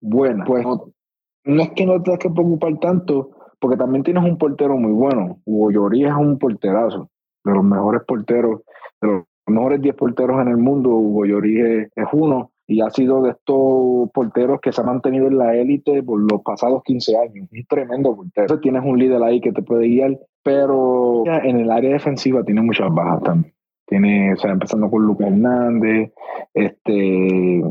buena, 0.00 0.44
pues 0.44 0.64
no, 0.64 1.62
es 1.62 1.70
que 1.72 1.86
no 1.86 1.94
te 1.98 2.04
tengas 2.04 2.18
que 2.18 2.30
preocupar 2.30 2.78
tanto, 2.78 3.30
porque 3.60 3.76
también 3.76 4.02
tienes 4.02 4.24
un 4.24 4.38
portero 4.38 4.76
muy 4.76 4.92
bueno. 4.92 5.40
Hugo 5.44 5.70
Llorí 5.70 6.04
es 6.04 6.14
un 6.14 6.38
porterazo, 6.38 7.10
de 7.44 7.52
los 7.52 7.64
mejores 7.64 8.02
porteros, 8.06 8.62
de 9.00 9.08
los 9.08 9.24
mejores 9.46 9.80
10 9.80 9.94
porteros 9.94 10.40
en 10.40 10.48
el 10.48 10.56
mundo, 10.56 10.90
Hugo 10.90 11.24
Llorí 11.24 11.60
es, 11.60 11.88
uno. 12.12 12.50
Y 12.66 12.80
ha 12.80 12.90
sido 12.90 13.22
de 13.22 13.30
estos 13.30 14.10
porteros 14.12 14.60
que 14.60 14.72
se 14.72 14.80
ha 14.80 14.84
mantenido 14.84 15.26
en 15.26 15.38
la 15.38 15.54
élite 15.54 16.02
por 16.02 16.20
los 16.20 16.42
pasados 16.42 16.82
15 16.84 17.16
años. 17.16 17.48
Un 17.52 17.64
tremendo 17.66 18.16
portero. 18.16 18.44
Entonces 18.44 18.62
tienes 18.62 18.82
un 18.84 18.98
líder 18.98 19.22
ahí 19.22 19.40
que 19.40 19.52
te 19.52 19.62
puede 19.62 19.86
guiar, 19.86 20.18
pero 20.42 21.24
en 21.26 21.60
el 21.60 21.70
área 21.70 21.92
defensiva 21.92 22.42
tiene 22.44 22.62
muchas 22.62 22.92
bajas 22.92 23.22
también. 23.22 23.54
Tiene, 23.86 24.32
o 24.32 24.36
sea, 24.36 24.52
empezando 24.52 24.90
con 24.90 25.04
Lucas 25.04 25.28
Hernández, 25.28 26.12
este, 26.54 27.62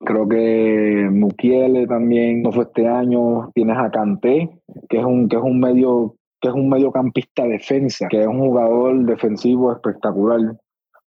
creo 0.00 0.28
que 0.28 1.08
Mukiele 1.10 1.86
también 1.86 2.42
no 2.42 2.52
fue 2.52 2.64
este 2.64 2.86
año. 2.86 3.50
Tienes 3.54 3.78
a 3.78 3.90
Kanté, 3.90 4.50
que 4.90 4.98
es 4.98 5.04
un, 5.04 5.28
que 5.28 5.36
es 5.36 5.42
un 5.42 5.60
medio, 5.60 6.16
que 6.40 6.48
es 6.48 6.54
un 6.54 6.68
mediocampista 6.68 7.44
defensa, 7.46 8.06
que 8.08 8.20
es 8.20 8.26
un 8.26 8.40
jugador 8.40 9.04
defensivo 9.06 9.72
espectacular, 9.72 10.40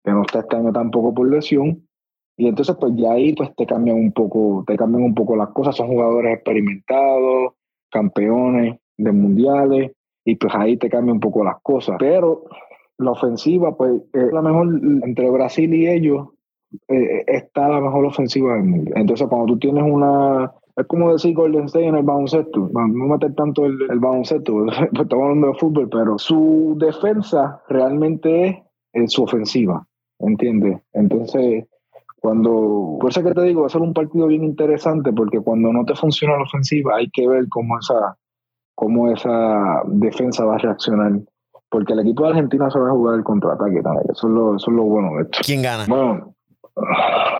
que 0.04 0.12
no 0.12 0.22
está 0.22 0.40
este 0.40 0.56
año 0.56 0.72
tampoco 0.72 1.12
por 1.12 1.28
lesión. 1.28 1.82
Y 2.36 2.48
entonces, 2.48 2.76
pues 2.80 2.92
ya 2.96 3.12
ahí 3.12 3.34
pues 3.34 3.54
te 3.56 3.66
cambian 3.66 3.96
un 3.96 4.12
poco, 4.12 4.64
te 4.66 4.76
cambian 4.76 5.04
un 5.04 5.14
poco 5.14 5.36
las 5.36 5.50
cosas. 5.50 5.76
Son 5.76 5.88
jugadores 5.88 6.34
experimentados, 6.34 7.52
campeones 7.90 8.78
de 8.96 9.12
mundiales, 9.12 9.92
y 10.24 10.36
pues 10.36 10.54
ahí 10.54 10.76
te 10.76 10.88
cambia 10.88 11.12
un 11.12 11.20
poco 11.20 11.44
las 11.44 11.60
cosas. 11.62 11.96
Pero 11.98 12.44
la 12.98 13.10
ofensiva, 13.10 13.76
pues, 13.76 14.02
es 14.12 14.32
la 14.32 14.42
mejor 14.42 14.68
entre 15.04 15.30
Brasil 15.30 15.74
y 15.74 15.88
ellos, 15.88 16.28
eh, 16.88 17.24
está 17.26 17.68
la 17.68 17.80
mejor 17.80 18.06
ofensiva 18.06 18.54
del 18.54 18.64
mundo. 18.64 18.92
Entonces, 18.94 19.26
cuando 19.28 19.46
tú 19.46 19.58
tienes 19.58 19.84
una. 19.84 20.52
Es 20.74 20.86
como 20.86 21.12
decir 21.12 21.34
Golden 21.34 21.64
State 21.64 21.86
en 21.86 21.96
el 21.96 22.02
baloncesto. 22.02 22.70
No 22.72 23.06
meter 23.06 23.34
tanto 23.34 23.66
el, 23.66 23.76
el 23.90 23.98
baloncesto, 23.98 24.54
pues 24.64 25.02
estamos 25.02 25.24
hablando 25.24 25.48
de 25.48 25.54
fútbol, 25.54 25.88
pero 25.90 26.18
su 26.18 26.76
defensa 26.78 27.62
realmente 27.68 28.64
es 28.92 29.12
su 29.12 29.24
ofensiva. 29.24 29.86
¿Entiendes? 30.18 30.80
Entonces, 30.92 31.66
cuando. 32.22 32.98
Por 33.00 33.10
eso 33.10 33.22
que 33.22 33.32
te 33.32 33.42
digo, 33.42 33.62
va 33.62 33.66
a 33.66 33.70
ser 33.70 33.82
un 33.82 33.92
partido 33.92 34.28
bien 34.28 34.44
interesante, 34.44 35.12
porque 35.12 35.40
cuando 35.40 35.72
no 35.72 35.84
te 35.84 35.96
funciona 35.96 36.36
la 36.36 36.44
ofensiva, 36.44 36.96
hay 36.96 37.10
que 37.10 37.26
ver 37.26 37.48
cómo 37.48 37.78
esa, 37.78 38.16
cómo 38.76 39.10
esa 39.10 39.82
defensa 39.86 40.44
va 40.44 40.54
a 40.54 40.58
reaccionar 40.58 41.12
porque 41.72 41.94
el 41.94 42.00
equipo 42.00 42.24
de 42.24 42.30
Argentina 42.30 42.70
se 42.70 42.78
va 42.78 42.90
a 42.90 42.92
jugar 42.92 43.14
el 43.16 43.24
contraataque 43.24 43.80
también. 43.82 44.04
Eso 44.12 44.28
es 44.28 44.34
lo, 44.34 44.56
eso 44.56 44.70
es 44.70 44.76
lo 44.76 44.82
bueno 44.84 45.16
de 45.16 45.22
esto. 45.22 45.38
¿Quién 45.42 45.62
gana? 45.62 45.86
Bueno, 45.88 46.31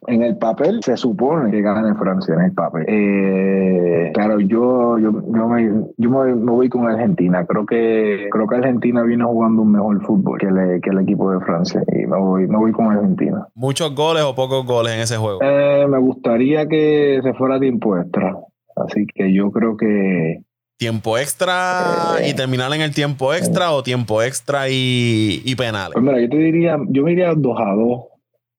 en 0.06 0.22
el 0.22 0.36
papel 0.36 0.80
se 0.82 0.96
supone 0.96 1.50
que 1.50 1.62
gana 1.62 1.94
Francia, 1.94 2.34
en 2.34 2.40
el 2.42 2.52
papel. 2.52 2.84
Eh, 2.86 4.10
claro, 4.12 4.40
yo, 4.40 4.98
yo, 4.98 5.10
yo, 5.10 5.48
me, 5.48 5.84
yo 5.96 6.10
me, 6.10 6.34
voy 6.34 6.68
con 6.68 6.86
Argentina. 6.88 7.46
Creo 7.46 7.64
que 7.64 8.28
creo 8.30 8.46
que 8.46 8.56
Argentina 8.56 9.02
viene 9.02 9.24
jugando 9.24 9.62
un 9.62 9.72
mejor 9.72 10.04
fútbol 10.04 10.38
que 10.38 10.46
el, 10.46 10.80
que 10.82 10.90
el 10.90 11.00
equipo 11.00 11.30
de 11.30 11.40
Francia. 11.40 11.82
Y 11.92 12.06
me 12.06 12.18
voy, 12.18 12.46
me 12.46 12.58
voy 12.58 12.72
con 12.72 12.86
Argentina. 12.86 13.46
¿Muchos 13.54 13.94
goles 13.94 14.22
o 14.22 14.34
pocos 14.34 14.66
goles 14.66 14.94
en 14.94 15.00
ese 15.00 15.16
juego? 15.16 15.38
Eh, 15.42 15.86
me 15.88 15.98
gustaría 15.98 16.66
que 16.66 17.20
se 17.22 17.32
fuera 17.34 17.58
tiempo 17.58 17.96
extra. 17.96 18.36
Así 18.76 19.06
que 19.14 19.32
yo 19.32 19.50
creo 19.50 19.76
que 19.76 20.42
¿Tiempo 20.78 21.16
extra 21.16 22.16
y 22.26 22.30
eh. 22.30 22.34
terminar 22.34 22.72
en 22.74 22.80
el 22.80 22.92
tiempo 22.92 23.32
extra 23.32 23.70
o 23.70 23.84
tiempo 23.84 24.20
extra 24.20 24.68
y, 24.68 25.40
y 25.44 25.54
penales? 25.54 25.92
Pues 25.92 26.04
mira, 26.04 26.20
yo 26.20 26.28
te 26.28 26.38
diría, 26.38 26.76
yo 26.88 27.04
me 27.04 27.12
iría 27.12 27.34
2 27.34 27.56
a 27.60 27.74
2 27.74 28.00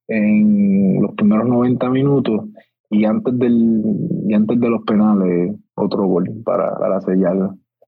en 0.07 1.01
los 1.01 1.13
primeros 1.15 1.47
90 1.47 1.89
minutos 1.89 2.45
y 2.89 3.05
antes 3.05 3.37
del 3.37 3.83
y 4.27 4.33
antes 4.33 4.59
de 4.59 4.69
los 4.69 4.83
penales 4.83 5.55
otro 5.75 6.05
gol 6.05 6.29
para, 6.43 6.75
para. 6.77 6.99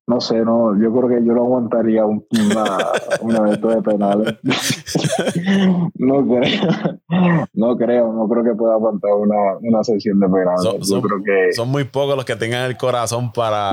No 0.07 0.21
sé, 0.21 0.45
no, 0.45 0.79
yo 0.79 0.93
creo 0.93 1.09
que 1.09 1.25
yo 1.25 1.33
no 1.33 1.45
aguantaría 1.45 2.05
una, 2.05 2.21
una 3.21 3.41
de 3.41 3.57
de 3.57 3.81
penales. 3.81 4.35
no 5.95 6.27
creo, 6.27 6.99
no 7.53 7.75
creo, 7.75 8.13
no 8.13 8.27
creo 8.29 8.43
que 8.43 8.53
pueda 8.53 8.75
aguantar 8.75 9.13
una, 9.13 9.57
una 9.61 9.83
sesión 9.83 10.19
de 10.19 10.27
penales. 10.29 10.61
Son, 10.61 10.79
yo 10.79 11.01
creo 11.01 11.23
que, 11.23 11.53
son 11.53 11.69
muy 11.69 11.85
pocos 11.85 12.15
los 12.15 12.25
que 12.25 12.35
tengan 12.35 12.65
el 12.65 12.77
corazón 12.77 13.31
para, 13.31 13.71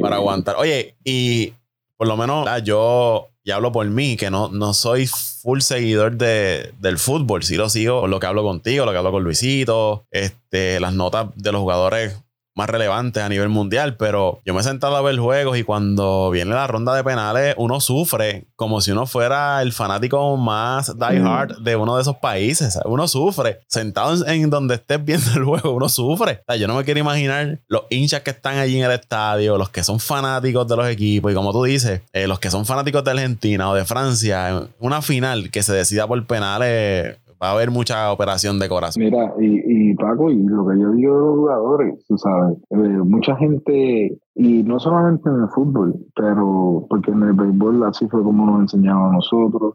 para 0.00 0.16
aguantar. 0.16 0.56
Oye, 0.58 0.96
y 1.04 1.52
por 1.98 2.08
lo 2.08 2.16
menos 2.16 2.48
yo 2.64 3.28
y 3.48 3.50
hablo 3.50 3.72
por 3.72 3.86
mí, 3.86 4.18
que 4.18 4.30
no, 4.30 4.50
no 4.50 4.74
soy 4.74 5.06
full 5.06 5.60
seguidor 5.60 6.18
de, 6.18 6.74
del 6.80 6.98
fútbol, 6.98 7.42
sí 7.42 7.56
lo 7.56 7.70
sigo 7.70 8.06
lo 8.06 8.20
que 8.20 8.26
hablo 8.26 8.42
contigo, 8.42 8.84
lo 8.84 8.92
que 8.92 8.98
hablo 8.98 9.10
con 9.10 9.24
Luisito, 9.24 10.04
este, 10.10 10.78
las 10.80 10.92
notas 10.92 11.28
de 11.34 11.52
los 11.52 11.62
jugadores 11.62 12.18
más 12.58 12.68
relevantes 12.68 13.22
a 13.22 13.28
nivel 13.28 13.48
mundial, 13.48 13.96
pero 13.96 14.40
yo 14.44 14.52
me 14.52 14.60
he 14.60 14.64
sentado 14.64 14.96
a 14.96 15.00
ver 15.00 15.16
juegos 15.16 15.56
y 15.56 15.62
cuando 15.62 16.28
viene 16.30 16.50
la 16.50 16.66
ronda 16.66 16.92
de 16.92 17.04
penales, 17.04 17.54
uno 17.56 17.80
sufre 17.80 18.48
como 18.56 18.80
si 18.80 18.90
uno 18.90 19.06
fuera 19.06 19.62
el 19.62 19.72
fanático 19.72 20.36
más 20.36 20.92
die 20.98 21.20
hard 21.20 21.58
de 21.58 21.76
uno 21.76 21.94
de 21.94 22.02
esos 22.02 22.16
países. 22.16 22.76
Uno 22.84 23.06
sufre. 23.06 23.60
Sentado 23.68 24.26
en, 24.26 24.50
donde 24.50 24.74
estés 24.74 25.04
viendo 25.04 25.30
el 25.36 25.44
juego, 25.44 25.70
uno 25.70 25.88
sufre. 25.88 26.42
yo 26.58 26.66
no 26.66 26.74
me 26.74 26.84
quiero 26.84 26.98
imaginar 26.98 27.60
los 27.68 27.82
hinchas 27.90 28.22
que 28.22 28.30
están 28.30 28.58
allí 28.58 28.78
en 28.78 28.84
el 28.84 28.92
estadio, 28.92 29.56
los 29.56 29.70
que 29.70 29.84
son 29.84 30.00
fanáticos 30.00 30.66
de 30.66 30.76
los 30.76 30.88
equipos 30.88 31.30
y 31.30 31.34
como 31.36 31.52
tú 31.52 31.62
dices, 31.62 32.00
eh, 32.12 32.26
los 32.26 32.40
que 32.40 32.50
son 32.50 32.66
fanáticos 32.66 33.04
de 33.04 33.12
Argentina 33.12 33.70
o 33.70 33.74
de 33.74 33.84
Francia, 33.84 34.66
una 34.80 35.00
final 35.00 35.52
que 35.52 35.62
se 35.62 35.72
decida 35.72 36.08
por 36.08 36.26
penales 36.26 37.18
va 37.42 37.50
a 37.50 37.52
haber 37.52 37.70
mucha 37.70 38.12
operación 38.12 38.58
de 38.58 38.68
corazón. 38.68 39.02
Mira, 39.02 39.32
y, 39.38 39.94
Paco, 39.94 40.30
y 40.30 40.42
lo 40.42 40.66
que 40.66 40.78
yo 40.78 40.90
digo 40.92 41.14
de 41.14 41.20
los 41.20 41.36
jugadores, 41.36 42.04
tú 42.06 42.18
sabes, 42.18 42.58
eh, 42.70 42.76
mucha 42.76 43.36
gente, 43.36 44.18
y 44.34 44.62
no 44.64 44.78
solamente 44.78 45.28
en 45.28 45.42
el 45.42 45.48
fútbol, 45.48 45.94
pero 46.14 46.86
porque 46.88 47.10
en 47.10 47.22
el 47.22 47.32
béisbol 47.32 47.84
así 47.84 48.06
fue 48.08 48.22
como 48.22 48.46
nos 48.46 48.60
enseñaron 48.62 49.10
a 49.10 49.12
nosotros, 49.12 49.74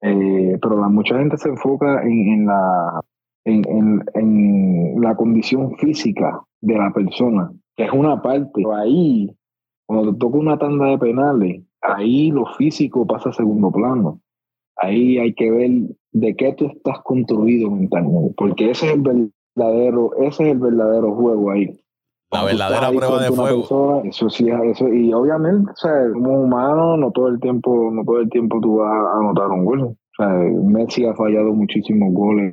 eh, 0.00 0.58
pero 0.60 0.80
la, 0.80 0.88
mucha 0.88 1.18
gente 1.18 1.36
se 1.36 1.48
enfoca 1.48 2.02
en, 2.02 2.46
la, 2.46 3.00
en, 3.44 4.02
en, 4.14 5.00
la 5.00 5.14
condición 5.16 5.76
física 5.76 6.42
de 6.60 6.78
la 6.78 6.90
persona, 6.92 7.50
que 7.76 7.84
es 7.84 7.92
una 7.92 8.20
parte, 8.22 8.50
pero 8.54 8.74
ahí, 8.74 9.34
cuando 9.86 10.12
te 10.12 10.18
toca 10.18 10.38
una 10.38 10.58
tanda 10.58 10.86
de 10.86 10.98
penales, 10.98 11.62
ahí 11.82 12.30
lo 12.30 12.46
físico 12.46 13.06
pasa 13.06 13.30
a 13.30 13.32
segundo 13.32 13.70
plano. 13.70 14.20
Ahí 14.76 15.18
hay 15.18 15.34
que 15.34 15.50
ver 15.50 15.70
de 16.12 16.36
qué 16.36 16.52
tú 16.52 16.66
estás 16.66 16.98
construido 17.04 17.70
mentalmente, 17.70 18.34
porque 18.36 18.70
ese 18.70 18.86
es 18.86 18.94
el 18.94 19.02
verdadero, 19.56 20.12
ese 20.18 20.44
es 20.44 20.52
el 20.52 20.58
verdadero 20.58 21.14
juego 21.14 21.50
ahí. 21.50 21.70
La 22.32 22.44
verdadera 22.44 22.90
prueba 22.90 23.22
de 23.22 23.30
fuego. 23.30 24.02
eso 24.04 24.28
sí, 24.28 24.48
eso, 24.48 24.88
y 24.88 25.12
obviamente, 25.12 25.70
o 25.70 25.76
sea, 25.76 25.92
como 26.12 26.42
humano, 26.42 26.96
no 26.96 27.12
todo 27.12 27.28
el 27.28 27.38
tiempo, 27.38 27.90
no 27.92 28.04
todo 28.04 28.20
el 28.20 28.28
tiempo 28.28 28.60
tú 28.60 28.78
vas 28.78 28.92
a 28.92 29.18
anotar 29.20 29.48
un 29.50 29.64
gol. 29.64 29.80
O 29.82 29.96
sea, 30.16 30.28
Messi 30.28 31.06
ha 31.06 31.14
fallado 31.14 31.52
muchísimos 31.52 32.12
goles 32.12 32.52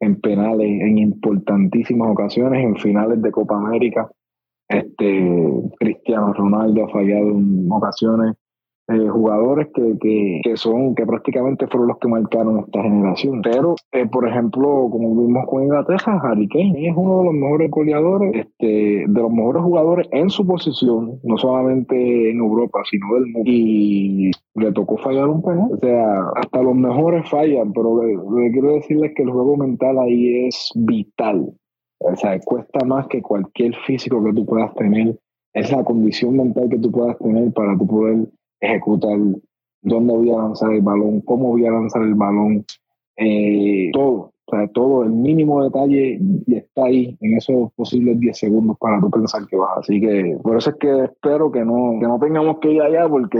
en 0.00 0.20
penales, 0.20 0.66
en 0.66 0.98
importantísimas 0.98 2.10
ocasiones, 2.10 2.64
en 2.64 2.76
finales 2.76 3.20
de 3.20 3.30
Copa 3.30 3.56
América. 3.56 4.10
Este 4.68 5.28
Cristiano 5.78 6.32
Ronaldo 6.32 6.84
ha 6.84 6.88
fallado 6.88 7.30
en 7.30 7.68
ocasiones 7.70 8.36
eh, 8.90 9.06
jugadores 9.06 9.68
que, 9.74 9.98
que, 10.00 10.40
que, 10.42 10.56
son, 10.56 10.94
que 10.94 11.04
prácticamente 11.04 11.66
fueron 11.66 11.88
los 11.88 11.98
que 11.98 12.08
marcaron 12.08 12.60
esta 12.60 12.82
generación. 12.82 13.42
Pero, 13.42 13.74
eh, 13.92 14.06
por 14.06 14.26
ejemplo, 14.26 14.88
como 14.90 15.26
vimos 15.26 15.44
con 15.46 15.64
Inglaterra, 15.64 16.18
Harry 16.22 16.48
Kane 16.48 16.88
es 16.88 16.96
uno 16.96 17.18
de 17.18 17.24
los 17.26 17.34
mejores 17.34 17.70
goleadores, 17.70 18.32
este, 18.34 19.04
de 19.06 19.20
los 19.20 19.30
mejores 19.30 19.62
jugadores 19.62 20.08
en 20.10 20.30
su 20.30 20.46
posición, 20.46 21.20
no 21.22 21.36
solamente 21.36 22.30
en 22.30 22.38
Europa, 22.38 22.80
sino 22.90 23.14
del 23.14 23.26
mundo. 23.26 23.42
Y 23.44 24.30
le 24.54 24.72
tocó 24.72 24.96
fallar 24.96 25.28
un 25.28 25.42
penal. 25.42 25.68
O 25.70 25.76
sea, 25.76 26.22
hasta 26.36 26.62
los 26.62 26.74
mejores 26.74 27.28
fallan, 27.28 27.72
pero 27.74 27.94
lo 27.94 28.36
que 28.36 28.52
quiero 28.52 28.72
decirles 28.72 29.10
es 29.10 29.16
que 29.16 29.22
el 29.22 29.30
juego 29.30 29.58
mental 29.58 29.98
ahí 29.98 30.46
es 30.46 30.72
vital. 30.74 31.52
O 32.00 32.16
sea, 32.16 32.38
cuesta 32.40 32.86
más 32.86 33.06
que 33.08 33.20
cualquier 33.20 33.74
físico 33.86 34.24
que 34.24 34.32
tú 34.32 34.46
puedas 34.46 34.74
tener. 34.76 35.18
Es 35.52 35.72
la 35.72 35.84
condición 35.84 36.36
mental 36.36 36.68
que 36.70 36.78
tú 36.78 36.90
puedas 36.90 37.18
tener 37.18 37.52
para 37.52 37.76
tú 37.76 37.86
poder 37.86 38.28
ejecutar 38.60 39.18
dónde 39.82 40.12
voy 40.12 40.30
a 40.30 40.38
lanzar 40.38 40.72
el 40.72 40.82
balón, 40.82 41.20
cómo 41.22 41.50
voy 41.50 41.66
a 41.66 41.70
lanzar 41.70 42.02
el 42.02 42.14
balón, 42.14 42.64
eh, 43.16 43.90
todo. 43.92 44.32
O 44.50 44.56
sea, 44.56 44.66
todo, 44.68 45.02
el 45.04 45.10
mínimo 45.10 45.62
detalle 45.62 46.18
está 46.46 46.86
ahí 46.86 47.14
en 47.20 47.36
esos 47.36 47.70
posibles 47.74 48.18
10 48.18 48.38
segundos 48.38 48.78
para 48.80 48.98
tú 48.98 49.10
pensar 49.10 49.46
que 49.46 49.56
vas. 49.56 49.76
Así 49.76 50.00
que 50.00 50.38
por 50.42 50.56
eso 50.56 50.70
es 50.70 50.76
que 50.76 51.04
espero 51.04 51.52
que 51.52 51.62
no, 51.66 51.98
que 52.00 52.06
no 52.06 52.18
tengamos 52.18 52.58
que 52.58 52.72
ir 52.72 52.80
allá 52.80 53.06
porque 53.10 53.38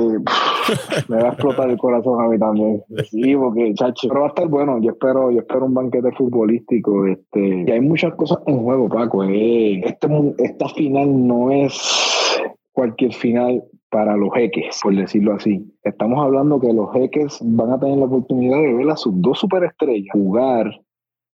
me 1.09 1.17
va 1.17 1.29
a 1.29 1.33
explotar 1.33 1.71
el 1.71 1.79
corazón 1.79 2.23
a 2.23 2.29
mí 2.29 2.39
también. 2.39 2.83
Sí, 3.11 3.35
porque, 3.35 3.73
chacho, 3.73 4.07
pero 4.09 4.21
va 4.21 4.27
a 4.27 4.29
estar 4.29 4.49
bueno. 4.49 4.79
Yo 4.83 4.91
espero, 4.91 5.31
yo 5.31 5.39
espero 5.39 5.65
un 5.65 5.73
banquete 5.73 6.13
futbolístico. 6.13 7.07
Este, 7.07 7.65
y 7.67 7.71
hay 7.71 7.81
muchas 7.81 8.15
cosas 8.15 8.41
en 8.47 8.63
juego, 8.63 8.91
Paco. 8.91 9.25
Eh, 9.25 9.81
este, 9.87 10.09
esta 10.41 10.69
final 10.69 11.27
no 11.27 11.51
es 11.51 12.39
cualquier 12.73 13.15
final 13.15 13.65
para 13.91 14.17
los 14.17 14.31
jeques, 14.35 14.81
por 14.83 14.95
decirlo 14.95 15.35
así. 15.35 15.65
Estamos 15.83 16.23
hablando 16.23 16.61
que 16.61 16.73
los 16.73 16.93
jeques 16.93 17.39
van 17.43 17.73
a 17.73 17.81
tener 17.81 17.99
la 17.99 18.05
oportunidad 18.05 18.59
de 18.59 18.75
ver 18.75 18.91
a 18.91 18.97
sus 18.97 19.13
dos 19.21 19.39
superestrellas 19.39 20.13
jugar 20.13 20.81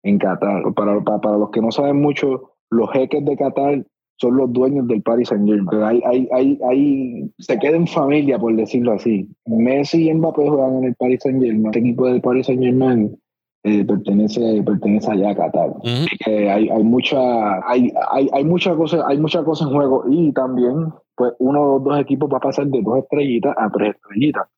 en 0.03 0.19
Qatar. 0.19 0.62
Para, 0.75 1.01
para, 1.01 1.38
los 1.38 1.51
que 1.51 1.61
no 1.61 1.73
saben 1.73 2.01
mucho, 2.01 2.53
los 2.71 2.90
jeques 2.93 3.25
de 3.25 3.37
Qatar 3.37 3.85
son 4.17 4.37
los 4.37 4.53
dueños 4.53 4.87
del 4.87 5.03
Paris 5.03 5.29
Saint 5.29 5.49
Germain. 5.49 5.83
Hay, 5.83 6.03
hay, 6.05 6.29
hay, 6.33 6.59
hay, 6.69 7.31
se 7.38 7.59
queda 7.59 7.77
en 7.77 7.87
familia, 7.87 8.38
por 8.38 8.55
decirlo 8.55 8.93
así. 8.93 9.29
Messi 9.47 10.09
y 10.09 10.14
Mbappé 10.14 10.49
juegan 10.49 10.77
en 10.77 10.85
el 10.85 10.95
Paris 10.95 11.21
Saint 11.23 11.43
Germain. 11.43 11.67
Este 11.67 11.81
equipo 11.81 12.07
del 12.07 12.21
Paris 12.21 12.47
Saint 12.47 12.62
Germain 12.62 13.17
eh, 13.64 13.85
pertenece, 13.85 14.62
pertenece 14.62 15.11
allá 15.11 15.31
a 15.31 15.35
Qatar. 15.35 15.75
hay, 16.27 16.69
hay 16.69 16.85
mucha, 16.85 17.69
hay, 17.69 17.93
hay, 18.12 18.29
hay 18.33 18.45
muchas 18.45 18.77
cosas, 18.77 19.03
hay 19.07 19.19
muchas 19.19 19.43
cosas 19.43 19.69
en 19.69 19.75
juego 19.75 20.05
y 20.09 20.33
también, 20.33 20.93
pues, 21.16 21.33
uno 21.38 21.74
o 21.74 21.81
dos 21.81 21.98
equipos 21.98 22.31
va 22.33 22.38
a 22.38 22.40
pasar 22.40 22.66
de 22.66 22.83
dos 22.83 22.98
estrellitas 22.98 23.55
a 23.57 23.70
tres 23.70 23.94
estrellitas. 23.94 24.48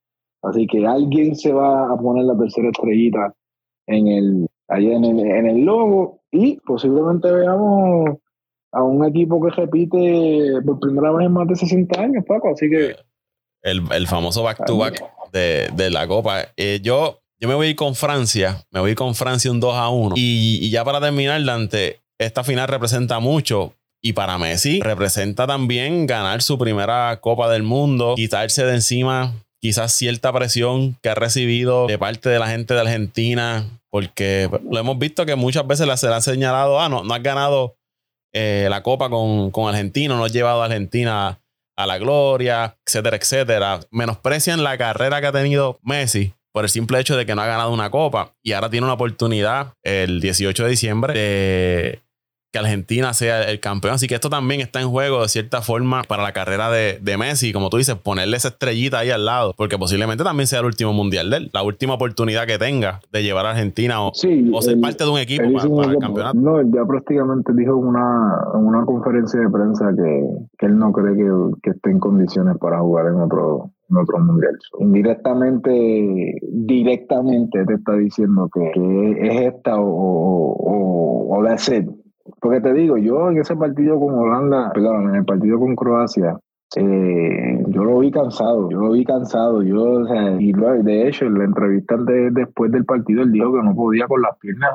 Así 0.43 0.67
que 0.67 0.87
alguien 0.87 1.35
se 1.35 1.53
va 1.53 1.93
a 1.93 1.97
poner 1.97 2.25
la 2.25 2.37
tercera 2.37 2.69
estrellita 2.69 3.35
en 3.87 4.07
el, 4.09 4.47
ahí 4.69 4.91
en 4.91 5.05
el, 5.05 5.19
en 5.21 5.47
el 5.47 5.65
logo 5.65 6.21
y 6.31 6.59
posiblemente 6.61 7.31
veamos 7.31 8.19
a 8.73 8.83
un 8.83 9.05
equipo 9.05 9.43
que 9.43 9.51
repite 9.51 10.63
por 10.65 10.79
primera 10.81 11.11
vez 11.13 11.27
en 11.27 11.33
más 11.33 11.49
de 11.49 11.57
60 11.57 12.01
años, 12.01 12.25
Paco. 12.27 12.51
Así 12.51 12.69
que. 12.69 12.97
El, 13.63 13.83
el 13.93 14.07
famoso 14.07 14.43
back-to-back 14.43 15.03
de, 15.33 15.71
de, 15.75 15.91
la 15.91 16.07
Copa. 16.07 16.43
Eh, 16.57 16.81
yo, 16.83 17.21
yo 17.41 17.49
me 17.49 17.55
voy 17.55 17.67
a 17.69 17.71
ir 17.71 17.77
con 17.77 17.95
Francia. 17.95 18.65
Me 18.71 18.81
voy 18.81 18.95
con 18.95 19.15
Francia 19.15 19.51
un 19.51 19.61
2 19.61 19.75
a 19.75 19.89
1. 19.89 20.15
Y, 20.17 20.59
y 20.63 20.71
ya 20.71 20.85
para 20.85 21.01
terminar, 21.01 21.43
Dante, 21.45 22.01
esta 22.19 22.45
final 22.45 22.69
representa 22.69 23.19
mucho. 23.19 23.73
Y 24.07 24.13
para 24.13 24.39
Messi 24.39 24.79
representa 24.83 25.49
también 25.49 26.07
ganar 26.07 26.41
su 26.41 26.57
primera 26.59 27.19
Copa 27.21 27.51
del 27.51 27.65
Mundo, 27.65 28.15
quitarse 28.15 28.65
de 28.65 28.75
encima 28.75 29.35
quizás 29.61 29.91
cierta 29.95 30.33
presión 30.33 30.97
que 31.03 31.09
ha 31.09 31.17
recibido 31.17 31.89
de 31.89 31.99
parte 31.99 32.29
de 32.29 32.39
la 32.39 32.47
gente 32.47 32.73
de 32.75 32.83
Argentina, 32.83 33.69
porque 33.91 34.49
lo 34.71 34.79
hemos 34.79 34.97
visto 35.01 35.27
que 35.27 35.35
muchas 35.35 35.67
veces 35.67 35.89
se 35.99 36.07
le 36.07 36.15
ha 36.15 36.21
señalado, 36.21 36.81
ah, 36.81 36.89
no, 36.89 37.03
no 37.03 37.15
has 37.15 37.23
ganado 37.25 37.79
eh, 38.33 38.69
la 38.71 38.85
Copa 38.85 39.11
con, 39.11 39.51
con 39.51 39.69
Argentina, 39.69 40.15
no 40.15 40.25
has 40.25 40.33
llevado 40.33 40.63
a 40.63 40.67
Argentina 40.67 41.41
a 41.77 41.87
la 41.89 41.99
gloria, 41.99 42.77
etcétera, 42.87 43.17
etcétera. 43.17 43.81
Menosprecian 43.91 44.63
la 44.63 44.79
carrera 44.79 45.21
que 45.21 45.27
ha 45.27 45.33
tenido 45.33 45.81
Messi 45.83 46.33
por 46.53 46.65
el 46.65 46.71
simple 46.71 47.01
hecho 47.01 47.17
de 47.17 47.27
que 47.27 47.35
no 47.35 47.43
ha 47.43 47.47
ganado 47.47 47.73
una 47.73 47.91
copa 47.91 48.35
y 48.41 48.53
ahora 48.53 48.71
tiene 48.71 48.87
una 48.87 48.95
oportunidad 48.95 49.75
el 49.83 50.21
18 50.21 50.63
de 50.63 50.71
diciembre 50.71 51.13
de 51.13 52.06
Argentina 52.59 53.13
sea 53.13 53.43
el 53.51 53.61
campeón. 53.61 53.95
Así 53.95 54.07
que 54.07 54.15
esto 54.15 54.31
también 54.31 54.61
está 54.61 54.81
en 54.81 54.89
juego 54.89 55.23
de 55.23 55.29
cierta 55.29 55.63
forma 55.63 56.03
para 56.03 56.23
la 56.23 56.33
carrera 56.33 56.71
de, 56.71 56.99
de, 57.01 57.17
Messi. 57.17 57.53
Como 57.53 57.71
tú 57.71 57.77
dices, 57.77 57.97
ponerle 57.97 58.37
esa 58.37 58.49
estrellita 58.49 58.99
ahí 58.99 59.11
al 59.11 59.25
lado, 59.25 59.55
porque 59.57 59.79
posiblemente 59.79 60.25
también 60.25 60.47
sea 60.47 60.61
el 60.61 60.67
último 60.67 60.93
mundial 60.93 61.31
de 61.31 61.37
él, 61.39 61.51
la 61.53 61.63
última 61.63 61.95
oportunidad 61.95 62.47
que 62.47 62.59
tenga 62.59 63.01
de 63.13 63.23
llevar 63.23 63.47
a 63.47 63.51
Argentina 63.51 64.03
o, 64.03 64.09
o 64.09 64.63
ser 64.63 64.81
parte 64.81 65.05
de 65.05 65.11
un 65.11 65.19
equipo 65.19 65.45
para, 65.53 65.93
el 65.93 65.99
campeonato. 65.99 66.39
No, 66.39 66.63
ya 66.63 66.85
prácticamente 66.87 67.53
dijo 67.55 67.79
en 67.79 67.87
una, 67.87 68.49
una 68.55 68.85
conferencia 68.85 69.41
de 69.41 69.49
prensa 69.49 69.91
que, 69.97 70.27
que 70.59 70.67
él 70.67 70.79
no 70.79 70.93
cree 70.93 71.17
que, 71.17 71.31
que 71.63 71.71
esté 71.71 71.91
en 71.91 71.99
condiciones 71.99 72.57
para 72.59 72.81
jugar 72.81 73.07
en 73.07 73.21
otro, 73.21 73.71
en 73.91 73.97
otro 73.97 74.19
mundial. 74.19 74.57
Indirectamente, 74.81 76.35
directamente 76.53 77.65
te 77.65 77.75
está 77.75 77.95
diciendo 77.95 78.49
que, 78.53 78.71
que 78.75 79.27
es 79.27 79.55
esta 79.55 79.79
o, 79.81 79.87
o, 79.87 81.37
o 81.37 81.43
la 81.43 81.59
sed 81.59 81.87
porque 82.41 82.61
te 82.61 82.73
digo, 82.73 82.97
yo 82.97 83.31
en 83.31 83.39
ese 83.39 83.57
partido 83.57 83.99
con 83.99 84.15
Holanda, 84.15 84.71
perdón, 84.73 85.11
en 85.11 85.17
el 85.17 85.25
partido 85.25 85.59
con 85.59 85.77
Croacia, 85.77 86.39
eh, 86.75 87.65
yo 87.69 87.85
lo 87.85 88.01
vi 88.01 88.11
cansado, 88.11 88.69
yo 88.69 88.81
lo 88.81 88.91
vi 88.91 89.05
cansado, 89.05 89.63
yo, 89.63 89.83
o 89.83 90.07
sea, 90.07 90.31
de 90.33 91.09
hecho, 91.09 91.27
en 91.27 91.39
la 91.39 91.45
entrevista 91.45 91.97
de, 91.97 92.31
después 92.33 92.73
del 92.73 92.85
partido, 92.85 93.23
él 93.23 93.31
dijo 93.31 93.53
que 93.53 93.63
no 93.63 93.75
podía 93.75 94.09
con 94.09 94.21
las 94.21 94.37
piernas 94.39 94.71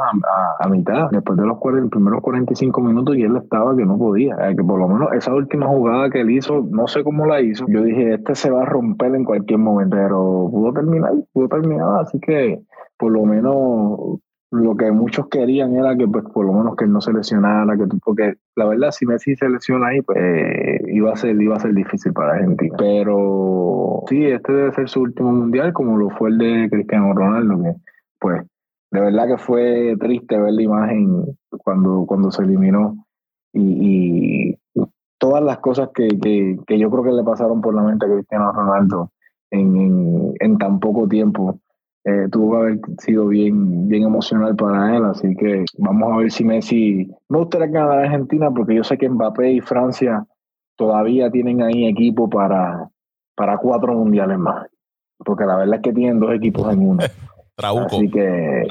a, 0.60 0.70
mitad, 0.70 1.10
después 1.12 1.38
de 1.38 1.46
los 1.46 1.60
primeros 1.60 2.22
45 2.22 2.82
minutos, 2.82 3.18
y 3.18 3.24
él 3.24 3.36
estaba 3.36 3.76
que 3.76 3.86
no 3.86 3.98
podía, 3.98 4.38
que 4.56 4.64
por 4.64 4.80
lo 4.80 4.88
menos 4.88 5.10
esa 5.14 5.34
última 5.34 5.68
jugada 5.68 6.10
que 6.10 6.22
él 6.22 6.32
hizo, 6.32 6.66
no 6.70 6.88
sé 6.88 7.04
cómo 7.04 7.26
la 7.26 7.42
hizo, 7.42 7.66
yo 7.68 7.84
dije, 7.84 8.14
este 8.14 8.36
se 8.36 8.50
va 8.50 8.62
a 8.62 8.66
romper 8.66 9.14
en 9.14 9.26
cualquier 9.26 9.60
momento, 9.60 9.98
pero 9.98 10.48
pudo 10.50 10.72
terminar, 10.74 11.12
pudo 11.34 11.50
terminar, 11.50 12.00
así 12.00 12.20
que 12.20 12.62
por 12.98 13.12
lo 13.12 13.26
menos 13.26 14.22
lo 14.52 14.76
que 14.76 14.92
muchos 14.92 15.28
querían 15.30 15.76
era 15.76 15.96
que 15.96 16.08
pues 16.08 16.26
por 16.26 16.46
lo 16.46 16.52
menos 16.52 16.76
que 16.76 16.84
él 16.84 16.92
no 16.92 17.00
se 17.00 17.14
lesionara, 17.14 17.78
que 17.78 17.86
porque 18.04 18.36
la 18.58 18.66
verdad 18.66 18.92
si 18.92 19.06
Messi 19.06 19.36
se 19.36 19.50
lesiona 19.50 19.88
ahí 19.88 20.02
pues 20.02 20.20
iba 20.88 21.12
a 21.12 21.16
ser 21.16 21.42
iba 21.42 21.56
a 21.56 21.60
ser 21.60 21.74
difícil 21.74 22.12
para 22.12 22.34
Argentina. 22.34 22.76
Pero 22.78 24.04
sí, 24.10 24.26
este 24.26 24.52
debe 24.52 24.74
ser 24.74 24.90
su 24.90 25.02
último 25.02 25.32
mundial 25.32 25.72
como 25.72 25.98
lo 25.98 26.10
fue 26.10 26.30
el 26.30 26.38
de 26.38 26.70
Cristiano 26.70 27.14
Ronaldo 27.14 27.64
que 27.64 27.76
pues 28.20 28.44
de 28.92 29.00
verdad 29.00 29.28
que 29.28 29.38
fue 29.38 29.96
triste 29.98 30.38
ver 30.38 30.52
la 30.52 30.62
imagen 30.62 31.38
cuando 31.64 32.06
cuando 32.06 32.30
se 32.30 32.44
eliminó 32.44 33.06
y, 33.54 34.58
todas 35.18 35.44
las 35.44 35.60
cosas 35.60 35.90
que, 35.94 36.08
que, 36.18 36.80
yo 36.80 36.90
creo 36.90 37.04
que 37.04 37.12
le 37.12 37.24
pasaron 37.24 37.62
por 37.62 37.76
la 37.76 37.84
mente 37.84 38.08
a 38.08 38.10
Cristiano 38.10 38.52
Ronaldo 38.54 39.12
en, 39.52 40.34
en 40.40 40.58
tan 40.58 40.80
poco 40.80 41.08
tiempo 41.08 41.60
eh, 42.04 42.28
tuvo 42.32 42.52
que 42.52 42.58
haber 42.58 42.80
sido 43.00 43.28
bien, 43.28 43.88
bien 43.88 44.04
emocional 44.04 44.56
para 44.56 44.96
él, 44.98 45.06
así 45.06 45.36
que 45.36 45.66
vamos 45.78 46.12
a 46.12 46.18
ver 46.18 46.32
si 46.32 46.44
Messi, 46.44 47.08
me 47.30 47.38
gustaría 47.38 47.68
ganar 47.68 48.00
a 48.00 48.04
Argentina 48.04 48.50
porque 48.50 48.76
yo 48.76 48.84
sé 48.84 48.98
que 48.98 49.10
Mbappé 49.10 49.52
y 49.52 49.62
Francia 49.62 50.26
todavía 50.76 51.30
tienen 51.30 51.62
ahí 51.62 51.86
equipo 51.86 52.28
para, 52.28 52.90
para 53.36 53.58
cuatro 53.60 53.94
mundiales 53.94 54.40
más, 54.40 54.66
porque 55.18 55.46
la 55.46 55.58
verdad 55.58 55.76
es 55.76 55.82
que 55.82 55.94
tienen 55.94 56.20
dos 56.20 56.34
equipos 56.34 56.74
en 56.74 56.88
uno. 56.88 57.04
Así 57.58 58.10
que 58.10 58.68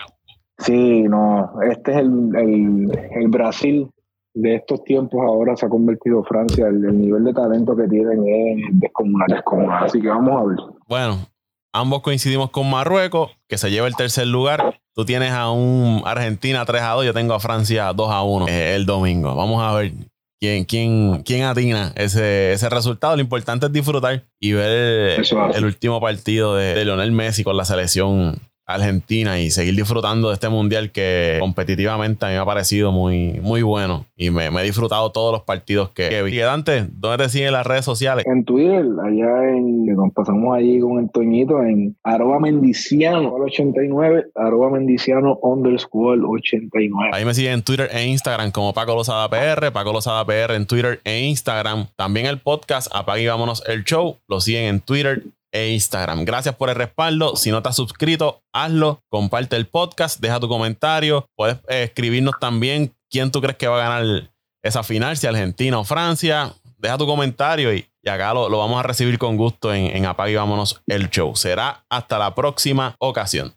sí, 0.59 1.03
no, 1.05 1.53
este 1.63 1.93
es 1.93 1.99
el, 1.99 2.35
el, 2.35 2.99
el, 3.13 3.29
Brasil 3.29 3.89
de 4.35 4.57
estos 4.57 4.83
tiempos 4.83 5.21
ahora 5.25 5.55
se 5.55 5.67
ha 5.67 5.69
convertido 5.69 6.25
Francia, 6.25 6.67
el, 6.67 6.85
el 6.85 7.01
nivel 7.01 7.23
de 7.23 7.33
talento 7.33 7.77
que 7.77 7.87
tienen 7.87 8.27
es 8.27 8.81
descomunal, 8.81 9.29
descomunal, 9.29 9.85
así 9.85 10.01
que 10.01 10.09
vamos 10.09 10.43
a 10.43 10.45
ver. 10.47 10.59
Bueno, 10.89 11.19
Ambos 11.73 12.03
coincidimos 12.03 12.51
con 12.51 12.69
Marruecos, 12.69 13.31
que 13.49 13.57
se 13.57 13.71
lleva 13.71 13.87
el 13.87 13.95
tercer 13.95 14.27
lugar. 14.27 14.81
Tú 14.93 15.05
tienes 15.05 15.33
a 15.33 15.51
un 15.51 16.03
Argentina 16.05 16.65
3 16.65 16.83
a 16.83 16.91
2, 16.91 17.07
yo 17.07 17.15
tengo 17.15 17.35
a 17.35 17.41
Francia 17.41 17.93
2 17.93 18.11
a 18.11 18.23
1 18.23 18.49
eh, 18.49 18.75
el 18.75 18.87
domingo. 18.87 19.37
Vamos 19.37 19.63
a 19.63 19.73
ver 19.75 19.93
quién, 20.41 20.65
quién, 20.65 21.23
quién 21.23 21.45
atina 21.45 21.93
ese, 21.95 22.53
ese 22.53 22.69
resultado. 22.69 23.15
Lo 23.15 23.23
importante 23.23 23.67
es 23.67 23.73
disfrutar 23.73 24.25
y 24.41 24.53
ver 24.53 25.23
el, 25.55 25.65
último 25.65 26.01
partido 26.01 26.57
de, 26.57 26.75
de 26.75 26.85
Lionel 26.85 27.13
Messi 27.13 27.45
con 27.45 27.57
la 27.57 27.65
selección 27.65 28.41
Argentina 28.75 29.41
y 29.41 29.51
seguir 29.51 29.75
disfrutando 29.77 30.29
de 30.29 30.35
este 30.35 30.49
mundial 30.49 30.91
que 30.91 31.37
competitivamente 31.41 32.25
a 32.25 32.29
mí 32.29 32.35
me 32.35 32.41
ha 32.41 32.45
parecido 32.45 32.93
muy, 32.93 33.41
muy 33.43 33.63
bueno 33.63 34.07
y 34.17 34.31
me, 34.31 34.47
he 34.47 34.63
disfrutado 34.63 35.11
todos 35.11 35.33
los 35.33 35.43
partidos 35.43 35.91
que, 35.91 36.23
vi. 36.23 36.37
Y 36.37 36.39
Dante, 36.39 36.87
¿dónde 36.93 37.25
te 37.25 37.31
siguen 37.31 37.53
las 37.53 37.67
redes 37.67 37.85
sociales? 37.85 38.25
En 38.27 38.45
Twitter, 38.45 38.85
allá 39.05 39.49
en, 39.51 39.87
nos 39.87 40.13
pasamos 40.13 40.57
allí 40.57 40.81
con 40.81 40.99
el 40.99 41.11
Toñito 41.11 41.63
en 41.63 41.97
arroba 42.03 42.39
mendiciano 42.41 43.35
89, 43.35 44.27
arroba 44.35 44.71
mendiciano 44.71 45.39
underscore 45.43 46.21
89. 46.23 47.11
Ahí 47.13 47.25
me 47.25 47.35
siguen 47.35 47.55
en 47.55 47.63
Twitter 47.63 47.89
e 47.93 48.07
Instagram 48.07 48.51
como 48.51 48.73
Paco 48.73 48.95
Lozada 48.95 49.29
PR, 49.29 49.73
Paco 49.73 49.93
Lozada 49.93 50.25
PR 50.25 50.55
en 50.55 50.67
Twitter 50.67 51.01
e 51.05 51.21
Instagram. 51.21 51.87
También 51.97 52.27
el 52.27 52.39
podcast 52.41 52.91
Apague 52.95 53.23
y 53.23 53.27
Vámonos 53.27 53.63
el 53.67 53.85
Show, 53.85 54.19
lo 54.29 54.41
siguen 54.41 54.65
en 54.65 54.81
Twitter 54.81 55.23
e 55.53 55.71
Instagram. 55.71 56.25
Gracias 56.25 56.55
por 56.55 56.69
el 56.71 56.77
respaldo. 56.77 57.37
Si 57.37 57.51
no 57.51 57.63
te 57.63 57.69
has 57.69 57.77
suscrito, 57.77 58.43
hazlo. 58.53 59.01
Comparte 59.11 59.57
el 59.57 59.67
podcast, 59.67 60.21
deja 60.21 60.41
tu 60.41 60.49
comentario. 60.49 61.27
Puedes 61.37 61.57
eh, 61.69 61.85
escribirnos 61.85 62.35
también 62.41 62.95
quién 63.11 63.31
tú 63.31 63.41
crees 63.41 63.57
que 63.57 63.69
va 63.69 63.77
a 63.77 63.89
ganar 63.89 64.31
esa 64.63 64.83
final, 64.83 65.17
si 65.17 65.27
Argentina 65.27 65.79
o 65.79 65.85
Francia. 65.85 66.55
Deja 66.79 66.97
tu 66.97 67.07
comentario 67.07 67.75
y, 67.75 67.87
acá 68.07 68.33
lo, 68.33 68.49
vamos 68.57 68.81
a 68.81 68.83
recibir 68.83 69.19
con 69.19 69.37
gusto 69.37 69.75
en, 69.75 69.95
en 69.95 70.07
Apague 70.07 70.33
y 70.33 70.37
Vámonos 70.37 70.81
el 70.87 71.11
show. 71.11 71.37
Será 71.37 71.85
hasta 71.91 72.19
la 72.19 72.35
próxima 72.35 72.95
ocasión. 72.99 73.55